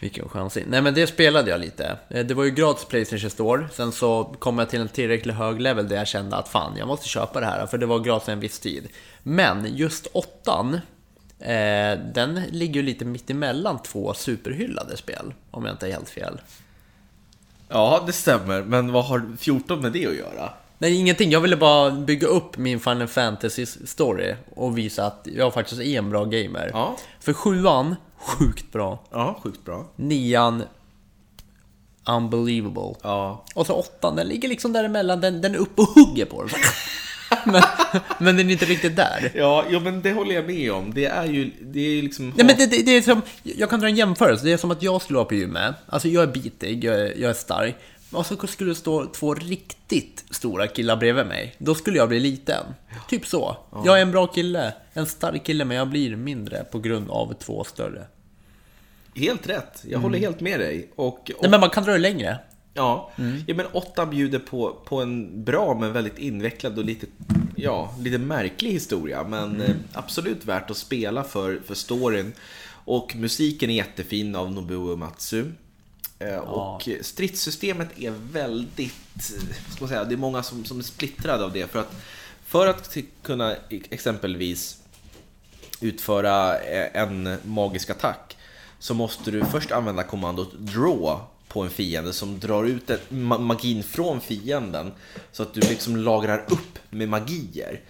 Vilken 0.00 0.28
chansning. 0.28 0.64
Nej 0.68 0.82
men 0.82 0.94
det 0.94 1.06
spelade 1.06 1.50
jag 1.50 1.60
lite. 1.60 1.96
Eh, 2.08 2.24
Det 2.26 2.34
var 2.34 2.44
ju 2.44 2.50
gratis 2.50 2.84
Playstation 2.84 3.30
Store. 3.30 3.68
Sen 3.72 3.92
så 3.92 4.24
kom 4.38 4.58
jag 4.58 4.70
till 4.70 4.80
en 4.80 4.88
tillräckligt 4.88 5.34
hög 5.34 5.60
level 5.60 5.88
där 5.88 5.96
jag 5.96 6.06
kände 6.08 6.36
att 6.36 6.48
fan, 6.48 6.76
jag 6.76 6.88
måste 6.88 7.08
köpa 7.08 7.40
det 7.40 7.46
här. 7.46 7.66
För 7.66 7.78
det 7.78 7.86
var 7.86 7.98
gratis 7.98 8.28
en 8.28 8.40
viss 8.40 8.58
tid. 8.58 8.88
Men 9.22 9.76
just 9.76 10.06
åttan, 10.06 10.74
eh, 11.38 11.98
den 12.14 12.42
ligger 12.50 12.74
ju 12.74 12.82
lite 12.82 13.04
mitt 13.04 13.30
emellan 13.30 13.82
två 13.82 14.14
superhyllade 14.14 14.96
spel. 14.96 15.34
Om 15.50 15.64
jag 15.64 15.74
inte 15.74 15.86
är 15.86 15.92
helt 15.92 16.10
fel. 16.10 16.40
Ja, 17.74 18.02
det 18.06 18.12
stämmer. 18.12 18.62
Men 18.62 18.92
vad 18.92 19.04
har 19.04 19.22
14 19.38 19.80
med 19.80 19.92
det 19.92 20.06
att 20.06 20.14
göra? 20.16 20.50
Nej, 20.78 20.94
ingenting. 20.96 21.30
Jag 21.30 21.40
ville 21.40 21.56
bara 21.56 21.90
bygga 21.90 22.26
upp 22.26 22.56
min 22.56 22.80
Final 22.80 23.08
Fantasy 23.08 23.66
story 23.66 24.34
och 24.56 24.78
visa 24.78 25.06
att 25.06 25.28
jag 25.36 25.54
faktiskt 25.54 25.80
är 25.80 25.98
en 25.98 26.10
bra 26.10 26.24
gamer. 26.24 26.70
Ja. 26.72 26.96
För 27.20 27.32
sjuan, 27.32 27.96
sjukt 28.18 28.72
bra. 28.72 28.98
Ja, 29.10 29.40
sjukt 29.42 29.64
bra. 29.64 29.86
Nian, 29.96 30.62
unbelievable. 32.08 32.94
Ja, 33.02 33.44
Och 33.54 33.66
så 33.66 33.72
åttan, 33.74 34.16
den 34.16 34.26
ligger 34.26 34.48
liksom 34.48 34.72
däremellan, 34.72 35.20
den, 35.20 35.40
den 35.40 35.54
är 35.54 35.58
uppe 35.58 35.82
och 35.82 35.88
hugger 35.88 36.24
på 36.24 36.42
den. 36.42 36.50
men, 37.44 37.62
men 38.18 38.36
den 38.36 38.48
är 38.48 38.52
inte 38.52 38.64
riktigt 38.64 38.96
där. 38.96 39.32
Ja, 39.34 39.64
jo, 39.70 39.80
men 39.80 40.02
det 40.02 40.12
håller 40.12 40.34
jag 40.34 40.46
med 40.46 40.72
om. 40.72 40.94
Det 40.94 41.04
är 41.04 41.26
ju, 41.26 41.50
det 41.60 41.80
är 41.80 41.90
ju 41.90 42.02
liksom... 42.02 42.32
Nej, 42.36 42.46
men 42.46 42.56
det, 42.56 42.66
det, 42.66 42.82
det 42.82 42.96
är 42.96 43.02
som, 43.02 43.22
jag 43.42 43.70
kan 43.70 43.80
dra 43.80 43.88
en 43.88 43.96
jämförelse, 43.96 44.44
det 44.44 44.52
är 44.52 44.56
som 44.56 44.70
att 44.70 44.82
jag 44.82 45.02
skulle 45.02 45.16
vara 45.16 45.26
på 45.26 45.34
gymmet. 45.34 45.74
Alltså 45.86 46.08
jag 46.08 46.22
är 46.22 46.26
bitig, 46.26 46.84
jag 46.84 46.94
är, 46.94 47.14
jag 47.16 47.30
är 47.30 47.34
stark. 47.34 47.76
Och 48.12 48.26
så 48.26 48.46
skulle 48.46 48.70
det 48.70 48.74
stå 48.74 49.06
två 49.06 49.34
riktigt 49.34 50.24
stora 50.30 50.66
killar 50.66 50.96
bredvid 50.96 51.26
mig. 51.26 51.54
Då 51.58 51.74
skulle 51.74 51.98
jag 51.98 52.08
bli 52.08 52.20
liten. 52.20 52.64
Typ 53.08 53.26
så. 53.26 53.56
Jag 53.84 53.98
är 53.98 54.02
en 54.02 54.10
bra 54.10 54.26
kille, 54.26 54.74
en 54.92 55.06
stark 55.06 55.44
kille, 55.44 55.64
men 55.64 55.76
jag 55.76 55.88
blir 55.88 56.16
mindre 56.16 56.64
på 56.64 56.78
grund 56.78 57.10
av 57.10 57.34
två 57.40 57.64
större. 57.64 58.06
Helt 59.14 59.48
rätt. 59.48 59.84
Jag 59.88 59.98
håller 59.98 60.18
helt 60.18 60.40
med 60.40 60.60
dig. 60.60 60.90
Och, 60.96 61.06
och 61.06 61.30
Nej, 61.42 61.50
men 61.50 61.60
man 61.60 61.70
kan 61.70 61.84
dra 61.84 61.92
det 61.92 61.98
längre. 61.98 62.38
Ja, 62.74 63.10
ja, 63.46 63.54
men 63.54 63.66
åtta 63.72 64.06
bjuder 64.06 64.38
på, 64.38 64.76
på 64.84 65.02
en 65.02 65.44
bra 65.44 65.74
men 65.80 65.92
väldigt 65.92 66.18
invecklad 66.18 66.78
och 66.78 66.84
lite, 66.84 67.06
ja, 67.56 67.94
lite 68.00 68.18
märklig 68.18 68.70
historia. 68.72 69.24
Men 69.24 69.60
eh, 69.60 69.74
absolut 69.92 70.44
värt 70.44 70.70
att 70.70 70.76
spela 70.76 71.24
för, 71.24 71.60
för 71.66 71.74
storyn. 71.74 72.32
Och 72.86 73.16
musiken 73.16 73.70
är 73.70 73.74
jättefin 73.74 74.36
av 74.36 74.52
Nobuo 74.52 74.88
Uematsu. 74.90 75.44
Eh, 76.18 76.36
Och 76.38 76.88
stridssystemet 77.02 77.88
är 77.98 78.10
väldigt, 78.32 78.94
eh, 79.16 79.54
ska 79.74 79.80
man 79.80 79.88
säga, 79.88 80.04
det 80.04 80.14
är 80.14 80.16
många 80.16 80.42
som, 80.42 80.64
som 80.64 80.78
är 80.78 80.82
splittrade 80.82 81.44
av 81.44 81.52
det. 81.52 81.70
För 81.70 81.78
att, 81.78 81.94
för 82.44 82.66
att 82.66 82.96
kunna 83.22 83.52
e- 83.52 83.82
exempelvis 83.90 84.78
utföra 85.80 86.58
en 86.60 87.36
magisk 87.44 87.90
attack 87.90 88.36
så 88.78 88.94
måste 88.94 89.30
du 89.30 89.44
först 89.44 89.72
använda 89.72 90.02
kommandot 90.02 90.52
draw 90.58 91.20
på 91.54 91.62
en 91.62 91.70
fiende 91.70 92.12
som 92.12 92.40
drar 92.40 92.64
ut 92.64 92.90
magin 93.38 93.82
från 93.82 94.20
fienden 94.20 94.92
så 95.32 95.42
att 95.42 95.54
du 95.54 95.60
liksom 95.60 95.96
lagrar 95.96 96.44
upp 96.48 96.78
med 96.90 97.08
magier. 97.08 97.80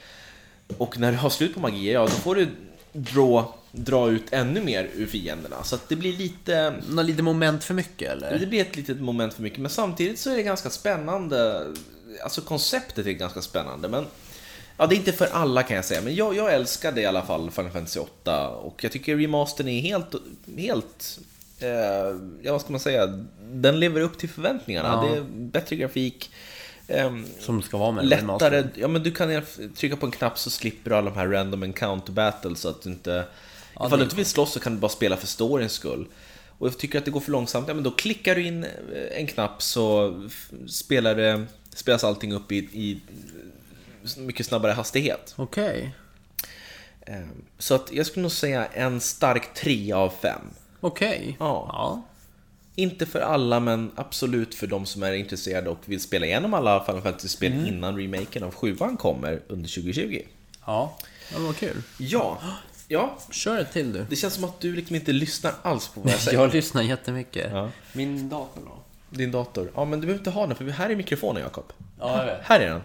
Och 0.79 0.99
när 0.99 1.13
du 1.13 1.19
har 1.19 1.31
slut 1.31 1.55
på 1.55 1.61
magier, 1.61 1.93
ja 1.93 2.01
då 2.01 2.09
får 2.09 2.35
du 2.35 2.49
draw, 2.93 3.49
dra 3.73 4.11
ut 4.11 4.25
ännu 4.31 4.61
mer 4.61 4.91
ur 4.95 5.07
fienderna. 5.07 5.65
Så 5.65 5.75
att 5.75 5.89
det 5.89 5.97
blir 5.97 6.13
lite... 6.13 6.75
Nå, 6.89 7.03
lite 7.03 7.23
moment 7.23 7.65
för 7.65 7.75
mycket 7.75 8.11
eller? 8.11 8.39
Det 8.39 8.47
blir 8.47 8.61
ett 8.61 8.77
litet 8.77 9.01
moment 9.01 9.35
för 9.35 9.43
mycket, 9.43 9.59
men 9.59 9.71
samtidigt 9.71 10.19
så 10.19 10.31
är 10.31 10.37
det 10.37 10.43
ganska 10.43 10.71
spännande. 10.71 11.67
Alltså 12.23 12.41
konceptet 12.41 13.07
är 13.07 13.13
ganska 13.13 13.43
sänande, 13.43 13.89
men 13.89 14.07
ja, 14.77 14.87
det 14.87 14.95
är 14.95 14.97
inte 14.97 15.13
för 15.13 15.27
alla 15.27 15.63
kan 15.63 15.77
jag 15.77 15.85
säga. 15.85 16.01
Men 16.01 16.15
jag, 16.15 16.37
jag 16.37 16.55
älskar 16.55 16.93
det 16.93 17.01
i 17.01 17.07
alla 17.07 17.23
fall, 17.23 17.51
Final 17.51 17.71
Fantasy 17.71 18.01
8. 18.01 18.49
Och 18.49 18.85
jag 18.85 18.93
tycker 18.93 19.17
remastern 19.17 19.69
är 19.69 19.81
helt, 19.81 20.15
helt, 20.57 21.19
eh, 21.65 22.17
ja 22.43 22.53
vad 22.53 22.61
ska 22.61 22.71
man 22.71 22.81
säga, 22.81 23.07
den 23.53 23.81
lever 23.81 24.01
upp 24.01 24.19
till 24.19 24.29
förväntningarna. 24.29 24.89
Ja. 24.89 25.09
Det 25.11 25.17
är 25.19 25.23
bättre 25.29 25.77
grafik. 25.77 26.31
ehm, 26.89 27.27
Som 27.41 27.63
ska 27.63 27.77
vara 27.79 27.93
med 27.93 28.07
lättare, 28.07 28.65
ja 28.75 28.89
men 28.89 29.03
du 29.03 29.11
kan 29.11 29.43
trycka 29.77 29.97
på 29.97 30.07
en 30.07 30.13
knapp 30.13 30.39
så 30.39 30.51
slipper 30.51 30.91
du 30.91 30.97
alla 30.97 31.11
de 31.11 31.17
här 31.17 31.29
random 31.29 31.63
encounter 31.63 32.13
battles 32.13 32.61
så 32.61 32.69
att 32.69 32.83
du 32.83 32.91
inte... 32.91 33.25
Ja, 33.79 33.87
ifall 33.87 33.99
du 33.99 34.05
inte 34.05 34.17
vill 34.17 34.27
slåss 34.27 34.53
så 34.53 34.61
kan 34.61 34.75
du 34.75 34.81
bara 34.81 34.89
spela 34.89 35.17
för 35.17 35.27
storyns 35.27 35.73
skull. 35.73 36.07
Och 36.59 36.67
jag 36.67 36.79
tycker 36.79 36.99
att 36.99 37.05
det 37.05 37.11
går 37.11 37.21
för 37.21 37.33
långsamt, 37.33 37.69
ja 37.69 37.75
men 37.75 37.85
då 37.85 37.91
klickar 37.91 38.35
du 38.35 38.47
in 38.47 38.65
eh, 38.65 38.71
en 39.19 39.27
knapp 39.27 39.63
så 39.63 40.15
spelar 40.69 41.15
det, 41.15 41.45
spelas 41.75 42.05
allting 42.05 42.33
upp 42.33 42.53
i, 42.53 42.57
i 42.57 43.01
mycket 44.19 44.47
snabbare 44.47 44.73
hastighet. 44.73 45.35
Okej. 45.37 45.95
Ehm, 47.07 47.29
Så 47.59 47.75
att 47.75 47.93
jag 47.93 48.07
skulle 48.07 48.23
nog 48.23 48.33
säga 48.33 48.67
en 48.67 49.01
stark 49.01 49.55
3 49.55 49.93
av 49.93 50.13
5. 50.23 50.41
Okej. 50.87 51.37
Ja. 51.41 51.71
ja. 51.73 52.03
Inte 52.77 53.07
för 53.07 53.21
alla, 53.21 53.61
men 53.61 53.91
absolut 53.97 54.55
för 54.55 54.67
de 54.67 54.87
som 54.87 55.03
är 55.03 55.13
intresserade 55.13 55.71
och 55.71 55.79
vill 55.85 56.01
spela 56.01 56.27
igenom 56.27 56.55
alla 56.55 56.85
Final 56.85 57.03
Fantasy-spel 57.03 57.53
Mm. 57.53 57.67
innan 57.67 57.97
remaken 57.99 58.43
av 58.43 58.55
7 58.55 58.77
kommer 58.99 59.41
under 59.49 59.69
2020. 59.69 60.23
Ja, 60.67 60.97
det 61.33 61.39
var 61.39 61.53
kul. 61.53 61.83
Ja, 61.99 62.39
ja. 62.89 63.19
Kör 63.31 63.59
ett 63.61 63.73
till 63.73 63.93
du. 63.93 64.07
Det 64.11 64.17
känns 64.17 64.35
som 64.35 64.45
att 64.45 64.61
du 64.61 64.75
liksom 64.77 64.97
inte 64.97 65.13
lyssnar 65.13 65.53
alls 65.63 65.89
på 65.89 66.01
vad 66.01 66.13
jag 66.13 66.21
säger. 66.21 66.39
Jag 66.39 66.53
lyssnar 66.55 66.83
jättemycket. 66.83 67.53
Ja. 67.53 67.71
Min 67.93 68.29
dator 68.29 68.61
då? 68.67 68.79
Din 69.17 69.31
dator. 69.33 69.71
Ja, 69.75 69.85
men 69.85 70.01
du 70.01 70.07
behöver 70.07 70.21
inte 70.21 70.31
ha 70.31 70.47
den 70.47 70.57
för 70.57 70.65
här 70.65 70.91
är 70.91 70.97
mikrofonen 70.97 71.43
Jakob. 71.43 71.73
Ja, 72.01 72.19
jag 72.19 72.27
vet. 72.27 72.41
Här 72.45 72.61
är 72.61 72.71
den. 72.71 72.83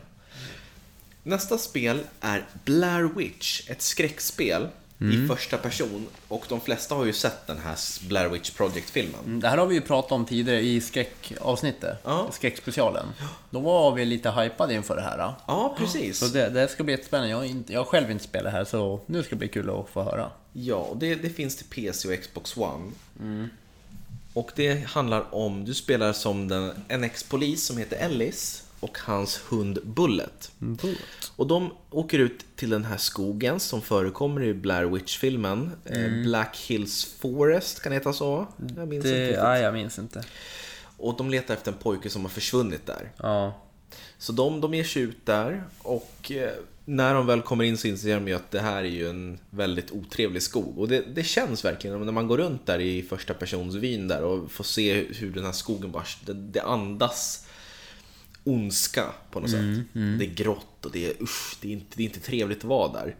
Nästa 1.24 1.58
spel 1.58 2.00
är 2.22 2.46
Blair 2.65 3.03
Witch, 3.15 3.70
ett 3.70 3.82
skräckspel 3.82 4.68
Mm. 5.01 5.25
i 5.25 5.27
första 5.27 5.58
person. 5.58 6.08
Och 6.27 6.46
de 6.50 6.62
flesta 6.62 6.96
har 6.96 7.06
ju 7.06 7.13
sett 7.13 7.48
den 7.48 7.58
här 7.58 8.08
Blair 8.08 8.29
Witch 8.29 8.50
Project-filmen. 8.51 9.20
Mm, 9.25 9.39
Det 9.39 9.48
här 9.50 9.58
har 9.58 9.65
vi 9.65 9.75
ju 9.75 9.82
pratat 9.82 10.12
om 10.12 10.25
tidigare 10.25 10.62
i 10.62 10.82
skräckavsnittet, 10.82 11.98
Ja. 12.03 12.27
skräckspecialen. 12.32 13.06
Då 13.50 13.60
var 13.60 13.91
vi 13.96 14.06
lite 14.06 14.32
hypade 14.32 14.74
inför 14.74 14.96
det 14.96 15.01
här. 15.01 15.34
Ja, 15.48 15.75
precis. 15.77 16.18
Så 16.18 16.25
det, 16.25 16.50
det 16.50 16.68
ska 16.68 16.84
bli 16.84 16.94
jättespännande. 16.94 17.29
Jag 17.29 17.38
har, 17.38 17.44
inte, 17.44 17.74
jag 17.74 17.79
har 17.79 17.86
själv 17.86 18.12
inte 18.12 18.24
spelat 18.24 18.53
här 18.53 18.65
så 18.65 19.00
nu 19.06 19.24
ska 19.24 19.29
det 19.29 19.36
bli 19.39 19.48
kul 19.48 19.70
att 19.70 19.89
få 19.89 20.03
höra. 20.03 20.29
Ja, 20.53 20.88
det, 20.96 21.15
det 21.15 21.29
finns 21.29 21.56
till 21.58 21.65
PC 21.65 22.08
och 22.13 22.22
Xbox 22.22 22.58
One. 22.58 22.91
Mm. 23.20 23.50
Och 24.34 24.51
det 24.56 24.86
handlar 24.88 25.36
om, 25.36 25.65
du 25.65 25.74
spelar 25.74 26.13
som 26.13 26.48
den, 26.48 26.72
en 26.88 27.03
ex-polis 27.03 27.65
som 27.65 27.77
heter 27.77 27.98
Ellis 27.98 28.63
och 28.79 28.98
hans 29.00 29.41
hund 29.50 29.79
Bullet. 29.83 30.51
Och 31.36 31.48
de 31.48 31.71
åker 31.89 32.19
ut 32.19 32.45
till 32.55 32.69
den 32.69 32.86
här 32.86 32.98
skogen 32.98 33.59
som 33.59 33.81
förekommer 33.81 34.43
i 34.43 34.53
Blair 34.53 34.86
Witch-filmen. 34.86 35.71
Eh, 35.86 36.24
Black 36.24 36.57
Hills 36.57 37.05
Forest, 37.19 37.81
kan 37.83 37.89
det 37.89 37.95
heta 37.95 38.13
så? 38.13 38.48
Jag 38.77 38.88
minns 38.88 39.05
inte 39.05 39.17
Det, 39.17 39.24
riktigt. 39.27 39.43
nej, 39.43 39.62
jag 39.62 39.74
minns 39.74 40.00
inte. 40.00 40.24
Och 40.98 41.17
de 41.17 41.29
letar 41.29 41.53
efter 41.53 41.71
en 41.71 41.77
pojke 41.77 42.09
som 42.09 42.21
har 42.21 42.29
försvunnit 42.29 42.86
där. 42.86 43.12
Ja. 43.17 43.62
Så 44.17 44.31
de, 44.31 44.62
de 44.62 44.74
ger 44.74 44.83
sig 44.83 45.01
ut 45.01 45.25
där 45.25 45.63
och 45.79 46.31
eh, 46.31 46.51
när 46.86 47.13
de 47.13 47.27
väl 47.27 47.41
kommer 47.41 47.63
in 47.63 47.77
så 47.77 47.88
inser 47.88 48.15
de 48.15 48.27
ju 48.27 48.33
att 48.33 48.51
det 48.51 48.59
här 48.59 48.77
är 48.77 48.88
ju 48.89 49.09
en 49.09 49.39
väldigt 49.50 49.91
otrevlig 49.91 50.41
skog. 50.43 50.79
Och 50.79 50.88
det, 50.88 51.01
det 51.15 51.24
känns 51.24 51.65
verkligen 51.65 52.05
när 52.05 52.12
man 52.12 52.27
går 52.27 52.38
runt 52.38 52.65
där 52.65 52.79
i 52.79 53.03
första 53.03 53.33
persons 53.33 53.75
vyn 53.75 54.07
där 54.07 54.24
och 54.24 54.51
får 54.51 54.63
se 54.63 55.05
hur 55.13 55.31
den 55.31 55.45
här 55.45 55.51
skogen 55.51 55.91
bara, 55.91 56.03
det, 56.25 56.33
det 56.33 56.62
andas 56.62 57.45
ondska 58.50 59.06
på 59.32 59.39
något 59.39 59.50
sätt. 59.50 59.60
Det 59.94 60.25
är 60.25 60.34
grått 60.36 60.86
och 60.86 60.91
det 60.91 61.06
är 61.06 61.24
usch, 61.24 61.58
det 61.62 61.68
är, 61.68 61.72
inte, 61.72 61.86
det 61.96 62.03
är 62.03 62.06
inte 62.06 62.20
trevligt 62.20 62.58
att 62.58 62.63
vara 62.63 62.91
där. 62.94 63.15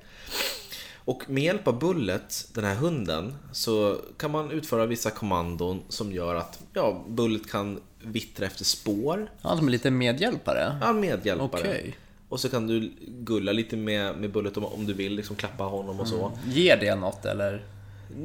Och 0.96 1.24
med 1.30 1.44
hjälp 1.44 1.68
av 1.68 1.80
Bullet, 1.80 2.48
den 2.54 2.64
här 2.64 2.76
hunden, 2.76 3.36
så 3.52 3.98
kan 4.18 4.32
man 4.32 4.52
utföra 4.52 4.86
vissa 4.86 5.10
kommandon 5.12 5.82
som 5.90 6.12
gör 6.12 6.36
att 6.36 6.60
ja, 6.74 7.06
Bullet 7.10 7.52
kan 7.52 7.80
vittra 8.04 8.46
efter 8.46 8.66
spår. 8.66 9.32
Han 9.42 9.58
som 9.58 9.68
är 9.68 9.72
lite 9.72 9.92
medhjälpare. 9.92 10.78
Ja, 10.82 10.94
medhjälpare. 10.94 11.62
Okej. 11.62 11.98
Och 12.30 12.40
så 12.40 12.50
kan 12.50 12.68
du 12.68 12.92
gulla 13.08 13.52
lite 13.52 13.78
med, 13.78 14.18
med 14.18 14.32
Bullet 14.32 14.58
om, 14.58 14.66
om 14.66 14.86
du 14.86 14.94
vill, 14.94 15.16
liksom 15.16 15.36
klappa 15.36 15.64
honom 15.64 16.00
och 16.00 16.08
så. 16.08 16.32
Ger 16.48 16.78
det 16.78 16.96
något 16.96 17.26
eller? 17.26 17.66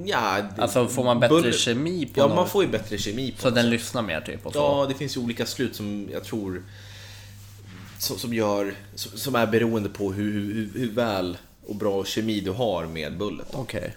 Ja, 0.04 0.42
det, 0.56 0.62
Alltså 0.62 0.88
får 0.88 1.04
man 1.04 1.20
bättre 1.20 1.34
Bullet- 1.36 1.52
kemi 1.58 2.06
på 2.06 2.20
Ja, 2.20 2.26
något? 2.26 2.36
man 2.36 2.48
får 2.48 2.64
ju 2.64 2.70
bättre 2.70 2.98
kemi 2.98 3.32
på 3.32 3.42
Så 3.42 3.50
den 3.50 3.64
sätt. 3.64 3.70
lyssnar 3.72 4.02
mer 4.02 4.20
typ 4.20 4.46
och 4.46 4.52
så? 4.52 4.58
Ja, 4.58 4.86
det 4.88 4.94
finns 4.94 5.16
ju 5.16 5.20
olika 5.20 5.46
slut 5.46 5.76
som 5.76 6.08
jag 6.12 6.24
tror 6.24 6.62
som, 8.04 8.18
som 8.18 8.34
gör, 8.34 8.74
som, 8.94 9.18
som 9.18 9.34
är 9.34 9.46
beroende 9.46 9.88
på 9.88 10.12
hur, 10.12 10.32
hur, 10.32 10.70
hur 10.74 10.90
väl 10.90 11.38
och 11.66 11.76
bra 11.76 12.04
kemi 12.04 12.40
du 12.40 12.50
har 12.50 12.86
med 12.86 13.18
Bullet. 13.18 13.48
Okej. 13.52 13.94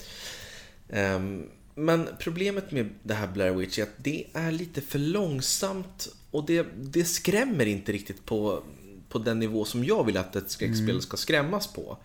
Ehm, 0.89 1.43
men 1.75 2.09
problemet 2.19 2.71
med 2.71 2.89
det 3.03 3.13
här 3.13 3.27
Blair 3.27 3.51
Witch 3.51 3.79
är 3.79 3.83
att 3.83 3.97
det 3.97 4.25
är 4.33 4.51
lite 4.51 4.81
för 4.81 4.99
långsamt 4.99 6.07
och 6.31 6.45
det, 6.45 6.67
det 6.81 7.05
skrämmer 7.05 7.65
inte 7.65 7.91
riktigt 7.91 8.25
på, 8.25 8.63
på 9.09 9.19
den 9.19 9.39
nivå 9.39 9.65
som 9.65 9.83
jag 9.83 10.05
vill 10.05 10.17
att 10.17 10.35
ett 10.35 10.51
skräckspel 10.51 11.01
ska 11.01 11.17
skrämmas 11.17 11.67
på. 11.67 11.97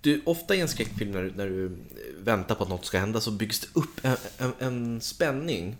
Du, 0.00 0.22
ofta 0.24 0.54
i 0.54 0.60
en 0.60 0.68
skräckfilm 0.68 1.10
när, 1.10 1.32
när 1.36 1.46
du 1.46 1.76
väntar 2.18 2.54
på 2.54 2.62
att 2.62 2.68
något 2.70 2.84
ska 2.84 2.98
hända 2.98 3.20
så 3.20 3.30
byggs 3.30 3.60
det 3.60 3.66
upp 3.72 4.00
en, 4.02 4.16
en, 4.38 4.52
en 4.58 5.00
spänning. 5.00 5.76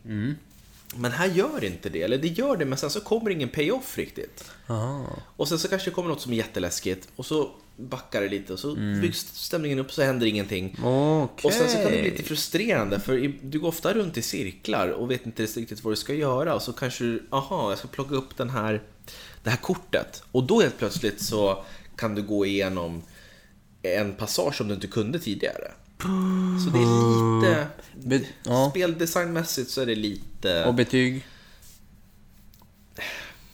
Men 0.97 1.13
här 1.13 1.27
gör 1.27 1.65
inte 1.65 1.89
det, 1.89 2.03
eller 2.03 2.19
det 2.19 2.29
gör 2.29 2.57
det 2.57 2.65
men 2.65 2.79
sen 2.79 2.91
så 2.91 3.01
kommer 3.01 3.31
ingen 3.31 3.49
payoff 3.49 3.99
riktigt. 3.99 4.51
Aha. 4.69 5.07
Och 5.37 5.49
sen 5.49 5.59
så 5.59 5.69
kanske 5.69 5.91
det 5.91 5.95
kommer 5.95 6.09
något 6.09 6.21
som 6.21 6.33
är 6.33 6.37
jätteläskigt 6.37 7.09
och 7.17 7.27
så 7.27 7.51
backar 7.77 8.21
det 8.21 8.29
lite 8.29 8.53
och 8.53 8.59
så 8.59 8.75
byggs 8.75 9.19
stämningen 9.33 9.79
upp 9.79 9.93
så 9.93 10.03
händer 10.03 10.27
ingenting. 10.27 10.77
Okej. 10.85 11.49
Och 11.49 11.53
sen 11.53 11.69
så 11.69 11.77
kan 11.77 11.85
det 11.85 12.03
bli 12.03 12.11
lite 12.11 12.23
frustrerande 12.23 13.01
för 13.01 13.33
du 13.43 13.61
går 13.61 13.69
ofta 13.69 13.95
runt 13.95 14.17
i 14.17 14.23
cirklar 14.23 14.89
och 14.89 15.11
vet 15.11 15.27
inte 15.27 15.43
riktigt 15.43 15.85
vad 15.85 15.93
du 15.93 15.97
ska 15.97 16.15
göra 16.15 16.55
och 16.55 16.63
så 16.63 16.73
kanske 16.73 17.05
du, 17.05 17.27
aha, 17.31 17.71
jag 17.71 17.79
ska 17.79 17.89
plocka 17.89 18.15
upp 18.15 18.37
den 18.37 18.51
här, 18.51 18.83
det 19.43 19.51
här 19.51 19.57
kortet. 19.57 20.23
Och 20.33 20.45
då 20.45 20.61
helt 20.61 20.79
plötsligt 20.79 21.23
så 21.23 21.65
kan 21.97 22.15
du 22.15 22.23
gå 22.23 22.47
igenom 22.47 23.03
en 23.83 24.15
passage 24.15 24.55
som 24.55 24.69
du 24.69 24.75
inte 24.75 24.87
kunde 24.87 25.19
tidigare. 25.19 25.73
Så 26.65 26.71
det 26.71 26.79
är 26.79 27.41
lite, 27.41 27.67
Be- 27.95 28.29
ja. 28.43 28.71
speldesignmässigt 28.71 29.71
så 29.71 29.81
är 29.81 29.87
det 29.87 29.95
lite... 29.95 30.65
Och 30.65 30.75
betyg? 30.75 31.27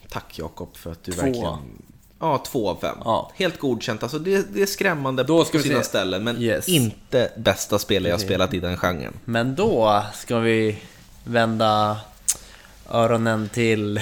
Tack 0.09 0.39
Jakob 0.39 0.77
för 0.77 0.93
att 0.93 1.05
du 1.05 1.13
Två. 1.13 1.23
verkligen... 1.23 1.83
Ja, 2.23 2.45
två 2.47 2.69
av 2.71 2.77
fem. 2.81 2.97
Ja. 3.05 3.33
Helt 3.35 3.59
godkänt. 3.59 4.03
Alltså 4.03 4.19
det, 4.19 4.55
det 4.55 4.63
är 4.63 4.67
skrämmande 4.67 5.23
Då 5.25 5.45
ska 5.45 5.59
på 5.59 5.65
sina 5.65 5.79
se. 5.79 5.85
ställen, 5.85 6.25
men 6.25 6.43
Yes. 6.43 6.69
inte 6.69 7.33
bästa 7.37 7.79
spel 7.79 8.05
jag 8.05 8.13
har 8.13 8.19
spelat 8.19 8.55
i 8.55 8.61
den 8.61 8.77
genren. 8.77 9.13
Men 9.25 9.55
då 9.55 10.05
ska 10.15 10.39
vi 10.39 10.79
vända 11.25 12.01
öronen 12.91 13.49
till 13.49 14.01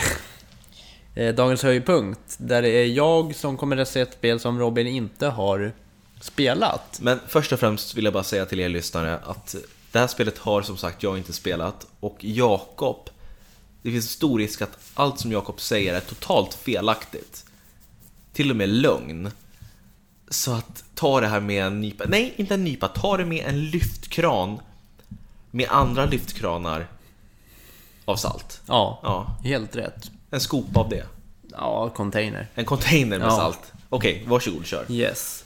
eh, 1.14 1.34
dagens 1.34 1.62
höjdpunkt. 1.62 2.20
Där 2.38 2.62
det 2.62 2.68
är 2.68 2.86
jag 2.86 3.34
som 3.34 3.56
kommer 3.56 3.76
att 3.76 3.88
se 3.88 4.00
ett 4.00 4.12
spel 4.12 4.40
som 4.40 4.58
Robin 4.58 4.86
inte 4.86 5.26
har 5.26 5.72
spelat. 6.20 6.98
Men 7.02 7.20
först 7.28 7.52
och 7.52 7.60
främst 7.60 7.94
vill 7.94 8.04
jag 8.04 8.12
bara 8.14 8.25
säga 8.25 8.46
till 8.46 8.60
er 8.60 8.68
lyssnare 8.68 9.18
att 9.18 9.54
det 9.92 9.98
här 9.98 10.06
spelet 10.06 10.38
har 10.38 10.62
som 10.62 10.76
sagt 10.76 11.02
jag 11.02 11.18
inte 11.18 11.32
spelat 11.32 11.87
och 12.00 12.16
Jakob, 12.20 13.10
det 13.82 13.90
finns 13.90 14.10
stor 14.10 14.38
risk 14.38 14.62
att 14.62 14.78
allt 14.94 15.20
som 15.20 15.32
Jakob 15.32 15.60
säger 15.60 15.94
är 15.94 16.00
totalt 16.00 16.54
felaktigt. 16.54 17.44
Till 18.32 18.50
och 18.50 18.56
med 18.56 18.68
lögn. 18.68 19.30
Så 20.28 20.52
att 20.52 20.84
ta 20.94 21.20
det 21.20 21.26
här 21.28 21.40
med 21.40 21.64
en 21.64 21.80
nypa, 21.80 22.04
nej 22.08 22.34
inte 22.37 22.54
en 22.54 22.64
nypa, 22.64 22.88
ta 22.88 23.16
det 23.16 23.25
med 23.25 23.44
en 23.46 23.70
lyftkran 23.70 24.60
med 25.50 25.68
andra 25.70 26.04
lyftkranar 26.04 26.87
av 28.04 28.16
salt. 28.16 28.60
Ja, 28.66 29.00
Ja, 29.02 29.37
helt 29.48 29.76
rätt. 29.76 30.10
en 30.30 30.40
skopa 30.40 30.80
av 30.80 30.88
det. 30.88 31.06
Ja, 31.50 31.90
container. 31.96 32.46
En 32.54 32.64
container 32.64 33.18
med 33.18 33.26
Ja. 33.26 33.37
salt. 33.37 33.72
Okej, 33.88 34.25
varsågod 34.26 34.66
kör. 34.66 34.87
Yes. 34.92 35.44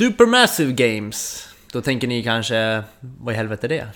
Supermassive 0.00 0.72
Games. 0.72 1.48
Då 1.72 1.80
tänker 1.80 2.08
ni 2.08 2.22
kanske, 2.22 2.82
vad 3.00 3.34
i 3.34 3.36
helvete 3.36 3.66
är 3.66 3.68
det? 3.68 3.86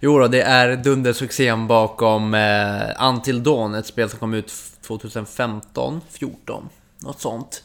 Jo 0.00 0.18
då, 0.18 0.28
det 0.28 0.42
är 0.42 0.76
dundersuccén 0.76 1.66
bakom 1.66 2.34
eh, 2.34 3.08
Until 3.08 3.42
Dawn, 3.42 3.74
ett 3.74 3.86
spel 3.86 4.10
som 4.10 4.18
kom 4.18 4.34
ut 4.34 4.52
2015, 4.82 6.00
14, 6.10 6.68
något 6.98 7.20
sånt. 7.20 7.64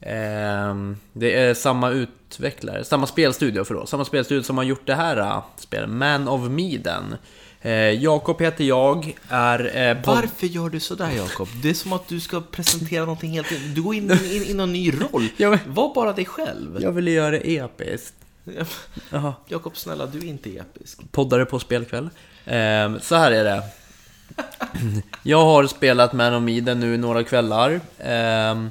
Eh, 0.00 0.74
det 1.12 1.34
är 1.34 1.54
samma 1.54 1.90
utvecklare, 1.90 2.84
samma 2.84 3.06
spelstudio 3.06 3.64
förlåt, 3.64 3.88
samma 3.88 4.04
spelstudio 4.04 4.42
som 4.42 4.56
har 4.56 4.64
gjort 4.64 4.86
det 4.86 4.94
här 4.94 5.16
eh, 5.16 5.42
spelet, 5.56 5.90
Man 5.90 6.28
of 6.28 6.50
Medan. 6.50 7.16
Eh, 7.62 7.72
Jakob 7.72 8.40
heter 8.42 8.64
jag, 8.64 9.16
är 9.28 9.76
eh, 9.88 9.94
podd- 10.02 10.14
Varför 10.16 10.46
gör 10.46 10.68
du 10.68 10.80
sådär 10.80 11.10
Jakob? 11.16 11.48
Det 11.62 11.70
är 11.70 11.74
som 11.74 11.92
att 11.92 12.08
du 12.08 12.20
ska 12.20 12.40
presentera 12.40 13.00
någonting 13.00 13.30
helt 13.32 13.48
Du 13.74 13.82
går 13.82 13.94
in 13.94 14.10
i 14.10 14.36
in, 14.36 14.44
in 14.44 14.56
någon 14.56 14.72
ny 14.72 14.90
roll. 14.92 15.28
Var 15.66 15.94
bara 15.94 16.12
dig 16.12 16.24
själv. 16.24 16.78
Jag 16.82 16.92
ville 16.92 17.10
göra 17.10 17.30
det 17.30 17.56
episkt. 17.56 18.14
Jakob, 19.48 19.76
snälla, 19.76 20.06
du 20.06 20.18
är 20.18 20.24
inte 20.24 20.50
episk. 20.56 20.98
poddare 21.12 21.44
på 21.44 21.58
spelkväll. 21.58 22.08
Ehm, 22.44 23.00
så 23.00 23.14
här 23.14 23.32
är 23.32 23.44
det. 23.44 23.62
Jag 25.22 25.44
har 25.44 25.66
spelat 25.66 26.12
Man 26.12 26.34
of 26.34 26.42
Medan 26.42 26.80
nu 26.80 26.94
i 26.94 26.98
några 26.98 27.24
kvällar. 27.24 27.80
Ehm, 27.98 28.70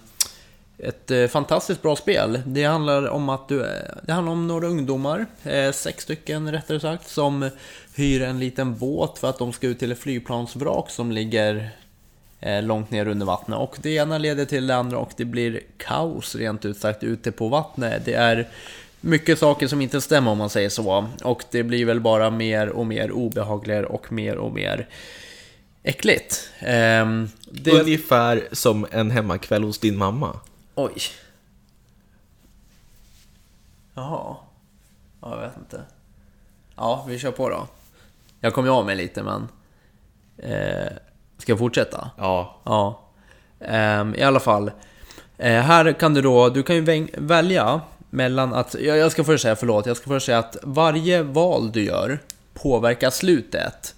ett 0.83 1.11
eh, 1.11 1.27
fantastiskt 1.27 1.81
bra 1.81 1.95
spel. 1.95 2.41
Det 2.45 2.63
handlar 2.63 3.07
om 3.07 3.29
att 3.29 3.47
du, 3.47 3.61
eh, 3.61 3.67
det 4.03 4.11
handlar 4.11 4.31
om 4.31 4.47
några 4.47 4.67
ungdomar, 4.67 5.25
eh, 5.43 5.71
sex 5.71 6.03
stycken 6.03 6.51
rättare 6.51 6.79
sagt, 6.79 7.09
som 7.09 7.49
hyr 7.95 8.21
en 8.21 8.39
liten 8.39 8.77
båt 8.77 9.19
för 9.19 9.29
att 9.29 9.39
de 9.39 9.53
ska 9.53 9.67
ut 9.67 9.79
till 9.79 9.91
ett 9.91 9.99
flygplansvrak 9.99 10.89
som 10.89 11.11
ligger 11.11 11.69
långt 12.61 12.91
ner 12.91 13.07
under 13.07 13.25
vattnet. 13.25 13.59
Och 13.59 13.77
det 13.81 13.89
ena 13.89 14.17
leder 14.17 14.45
till 14.45 14.67
det 14.67 14.75
andra 14.75 14.97
och 14.97 15.11
det 15.17 15.25
blir 15.25 15.59
kaos 15.77 16.35
rent 16.35 16.65
ut 16.65 16.77
sagt 16.77 17.03
ute 17.03 17.31
på 17.31 17.47
vattnet. 17.47 18.05
Det 18.05 18.13
är 18.13 18.47
mycket 19.01 19.39
saker 19.39 19.67
som 19.67 19.81
inte 19.81 20.01
stämmer 20.01 20.31
om 20.31 20.37
man 20.37 20.49
säger 20.49 20.69
så. 20.69 21.07
Och 21.23 21.43
det 21.51 21.63
blir 21.63 21.85
väl 21.85 21.99
bara 21.99 22.29
mer 22.29 22.69
och 22.69 22.85
mer 22.85 23.11
obehagligare 23.11 23.85
och 23.85 24.11
mer 24.11 24.35
och 24.35 24.53
mer 24.53 24.87
äckligt. 25.83 26.49
Ehm, 26.59 27.29
det... 27.51 27.71
Ungefär 27.71 28.47
som 28.51 28.87
en 28.91 29.11
hemmakväll 29.11 29.63
hos 29.63 29.79
din 29.79 29.97
mamma. 29.97 30.39
Oj. 30.81 31.01
Jaha. 33.93 34.35
Ja, 35.21 35.35
jag 35.35 35.41
vet 35.41 35.57
inte. 35.57 35.81
Ja, 36.75 37.05
vi 37.07 37.19
kör 37.19 37.31
på 37.31 37.49
då. 37.49 37.67
Jag 38.39 38.53
kom 38.53 38.65
ju 38.65 38.71
av 38.71 38.85
mig 38.85 38.95
lite, 38.95 39.23
men... 39.23 39.47
Eh, 40.37 40.93
ska 41.37 41.51
jag 41.51 41.59
fortsätta? 41.59 42.11
Ja. 42.17 42.55
Ja. 42.63 42.99
Ehm, 43.59 44.15
I 44.15 44.23
alla 44.23 44.39
fall. 44.39 44.71
Eh, 45.37 45.61
här 45.61 45.93
kan 45.93 46.13
du 46.13 46.21
då, 46.21 46.49
du 46.49 46.63
kan 46.63 46.75
ju 46.75 47.07
välja 47.17 47.81
mellan 48.09 48.53
att, 48.53 48.73
jag, 48.79 48.97
jag 48.97 49.11
ska 49.11 49.23
först 49.23 49.41
säga, 49.41 49.55
förlåt, 49.55 49.85
jag 49.85 49.97
ska 49.97 50.07
först 50.07 50.25
säga 50.25 50.39
att 50.39 50.57
varje 50.63 51.23
val 51.23 51.71
du 51.71 51.83
gör 51.83 52.19
påverkar 52.53 53.09
slutet. 53.09 53.95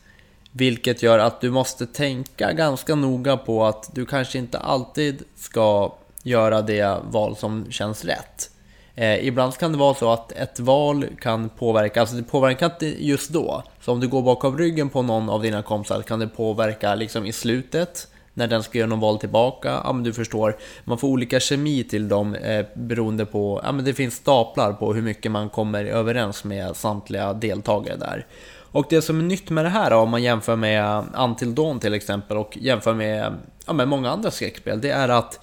Vilket 0.52 1.04
gör 1.04 1.20
att 1.20 1.42
du 1.42 1.52
måste 1.52 1.86
tänka 1.86 2.52
ganska 2.52 2.96
noga 2.96 3.38
på 3.38 3.66
att 3.66 3.90
du 3.94 4.06
kanske 4.06 4.38
inte 4.38 4.60
alltid 4.60 5.24
ska 5.36 5.92
göra 6.24 6.62
det 6.62 6.98
val 7.04 7.36
som 7.36 7.72
känns 7.72 8.06
rätt. 8.06 8.50
Eh, 8.96 9.28
ibland 9.28 9.58
kan 9.58 9.72
det 9.72 9.78
vara 9.78 9.94
så 9.94 10.12
att 10.12 10.32
ett 10.32 10.60
val 10.60 11.06
kan 11.20 11.50
påverka, 11.50 12.02
alltså 12.02 12.16
det 12.16 12.24
påverkar 12.24 12.66
inte 12.66 13.06
just 13.06 13.30
då. 13.30 13.64
Så 13.82 13.92
om 13.92 14.00
du 14.00 14.08
går 14.08 14.22
bakom 14.22 14.58
ryggen 14.58 14.90
på 14.90 15.02
någon 15.02 15.30
av 15.30 15.42
dina 15.42 15.62
kompisar 15.62 16.02
kan 16.02 16.20
det 16.20 16.28
påverka 16.28 16.96
liksom 16.96 17.26
i 17.26 17.32
slutet 17.32 18.08
när 18.34 18.48
den 18.48 18.64
ska 18.64 18.78
göra 18.78 18.90
någon 18.90 19.00
val 19.00 19.20
tillbaka. 19.20 19.82
Ja 19.84 19.94
men 19.94 20.04
du 20.04 20.14
förstår, 20.14 20.58
man 20.84 20.98
får 20.98 21.08
olika 21.08 21.40
kemi 21.40 21.84
till 21.84 22.08
dem 22.08 22.36
eh, 22.36 22.66
beroende 22.74 23.26
på, 23.26 23.62
ja 23.64 23.72
men 23.72 23.86
det 23.86 23.94
finns 23.94 24.16
staplar 24.16 24.74
på 24.74 24.94
hur 24.94 25.02
mycket 25.02 25.32
man 25.32 25.50
kommer 25.50 25.86
överens 25.86 26.44
med 26.44 26.76
samtliga 26.76 27.34
deltagare 27.34 27.98
där. 27.98 28.26
Och 28.72 28.86
det 28.90 29.02
som 29.02 29.20
är 29.20 29.24
nytt 29.24 29.50
med 29.50 29.66
det 29.66 29.70
här 29.70 29.94
om 29.94 30.10
man 30.10 30.24
jämför 30.24 30.56
med 30.56 31.04
Antildon 31.14 31.80
till 31.80 31.94
exempel 31.94 32.38
och 32.38 32.58
jämför 32.58 32.94
med, 32.94 33.34
ja, 33.66 33.74
med 33.74 33.88
många 33.88 34.10
andra 34.10 34.32
skräckspel, 34.32 34.82
det 34.82 34.90
är 34.90 35.10
att 35.10 35.40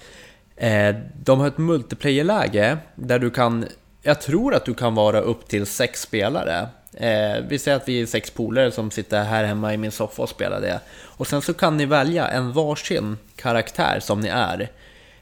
Eh, 0.59 0.95
de 1.23 1.39
har 1.39 1.47
ett 1.47 1.57
multiplayer-läge 1.57 2.77
där 2.95 3.19
du 3.19 3.29
kan, 3.29 3.65
jag 4.01 4.21
tror 4.21 4.55
att 4.55 4.65
du 4.65 4.73
kan 4.73 4.95
vara 4.95 5.19
upp 5.19 5.47
till 5.47 5.65
sex 5.65 6.01
spelare. 6.01 6.67
Eh, 6.93 7.43
vi 7.47 7.59
säger 7.59 7.77
att 7.77 7.89
vi 7.89 8.01
är 8.01 8.05
sex 8.05 8.31
polare 8.31 8.71
som 8.71 8.91
sitter 8.91 9.23
här 9.23 9.43
hemma 9.43 9.73
i 9.73 9.77
min 9.77 9.91
soffa 9.91 10.21
och 10.21 10.29
spelar 10.29 10.61
det. 10.61 10.79
Och 11.03 11.27
sen 11.27 11.41
så 11.41 11.53
kan 11.53 11.77
ni 11.77 11.85
välja 11.85 12.27
en 12.27 12.51
varsin 12.51 13.17
karaktär 13.35 13.99
som 13.99 14.21
ni 14.21 14.27
är. 14.27 14.69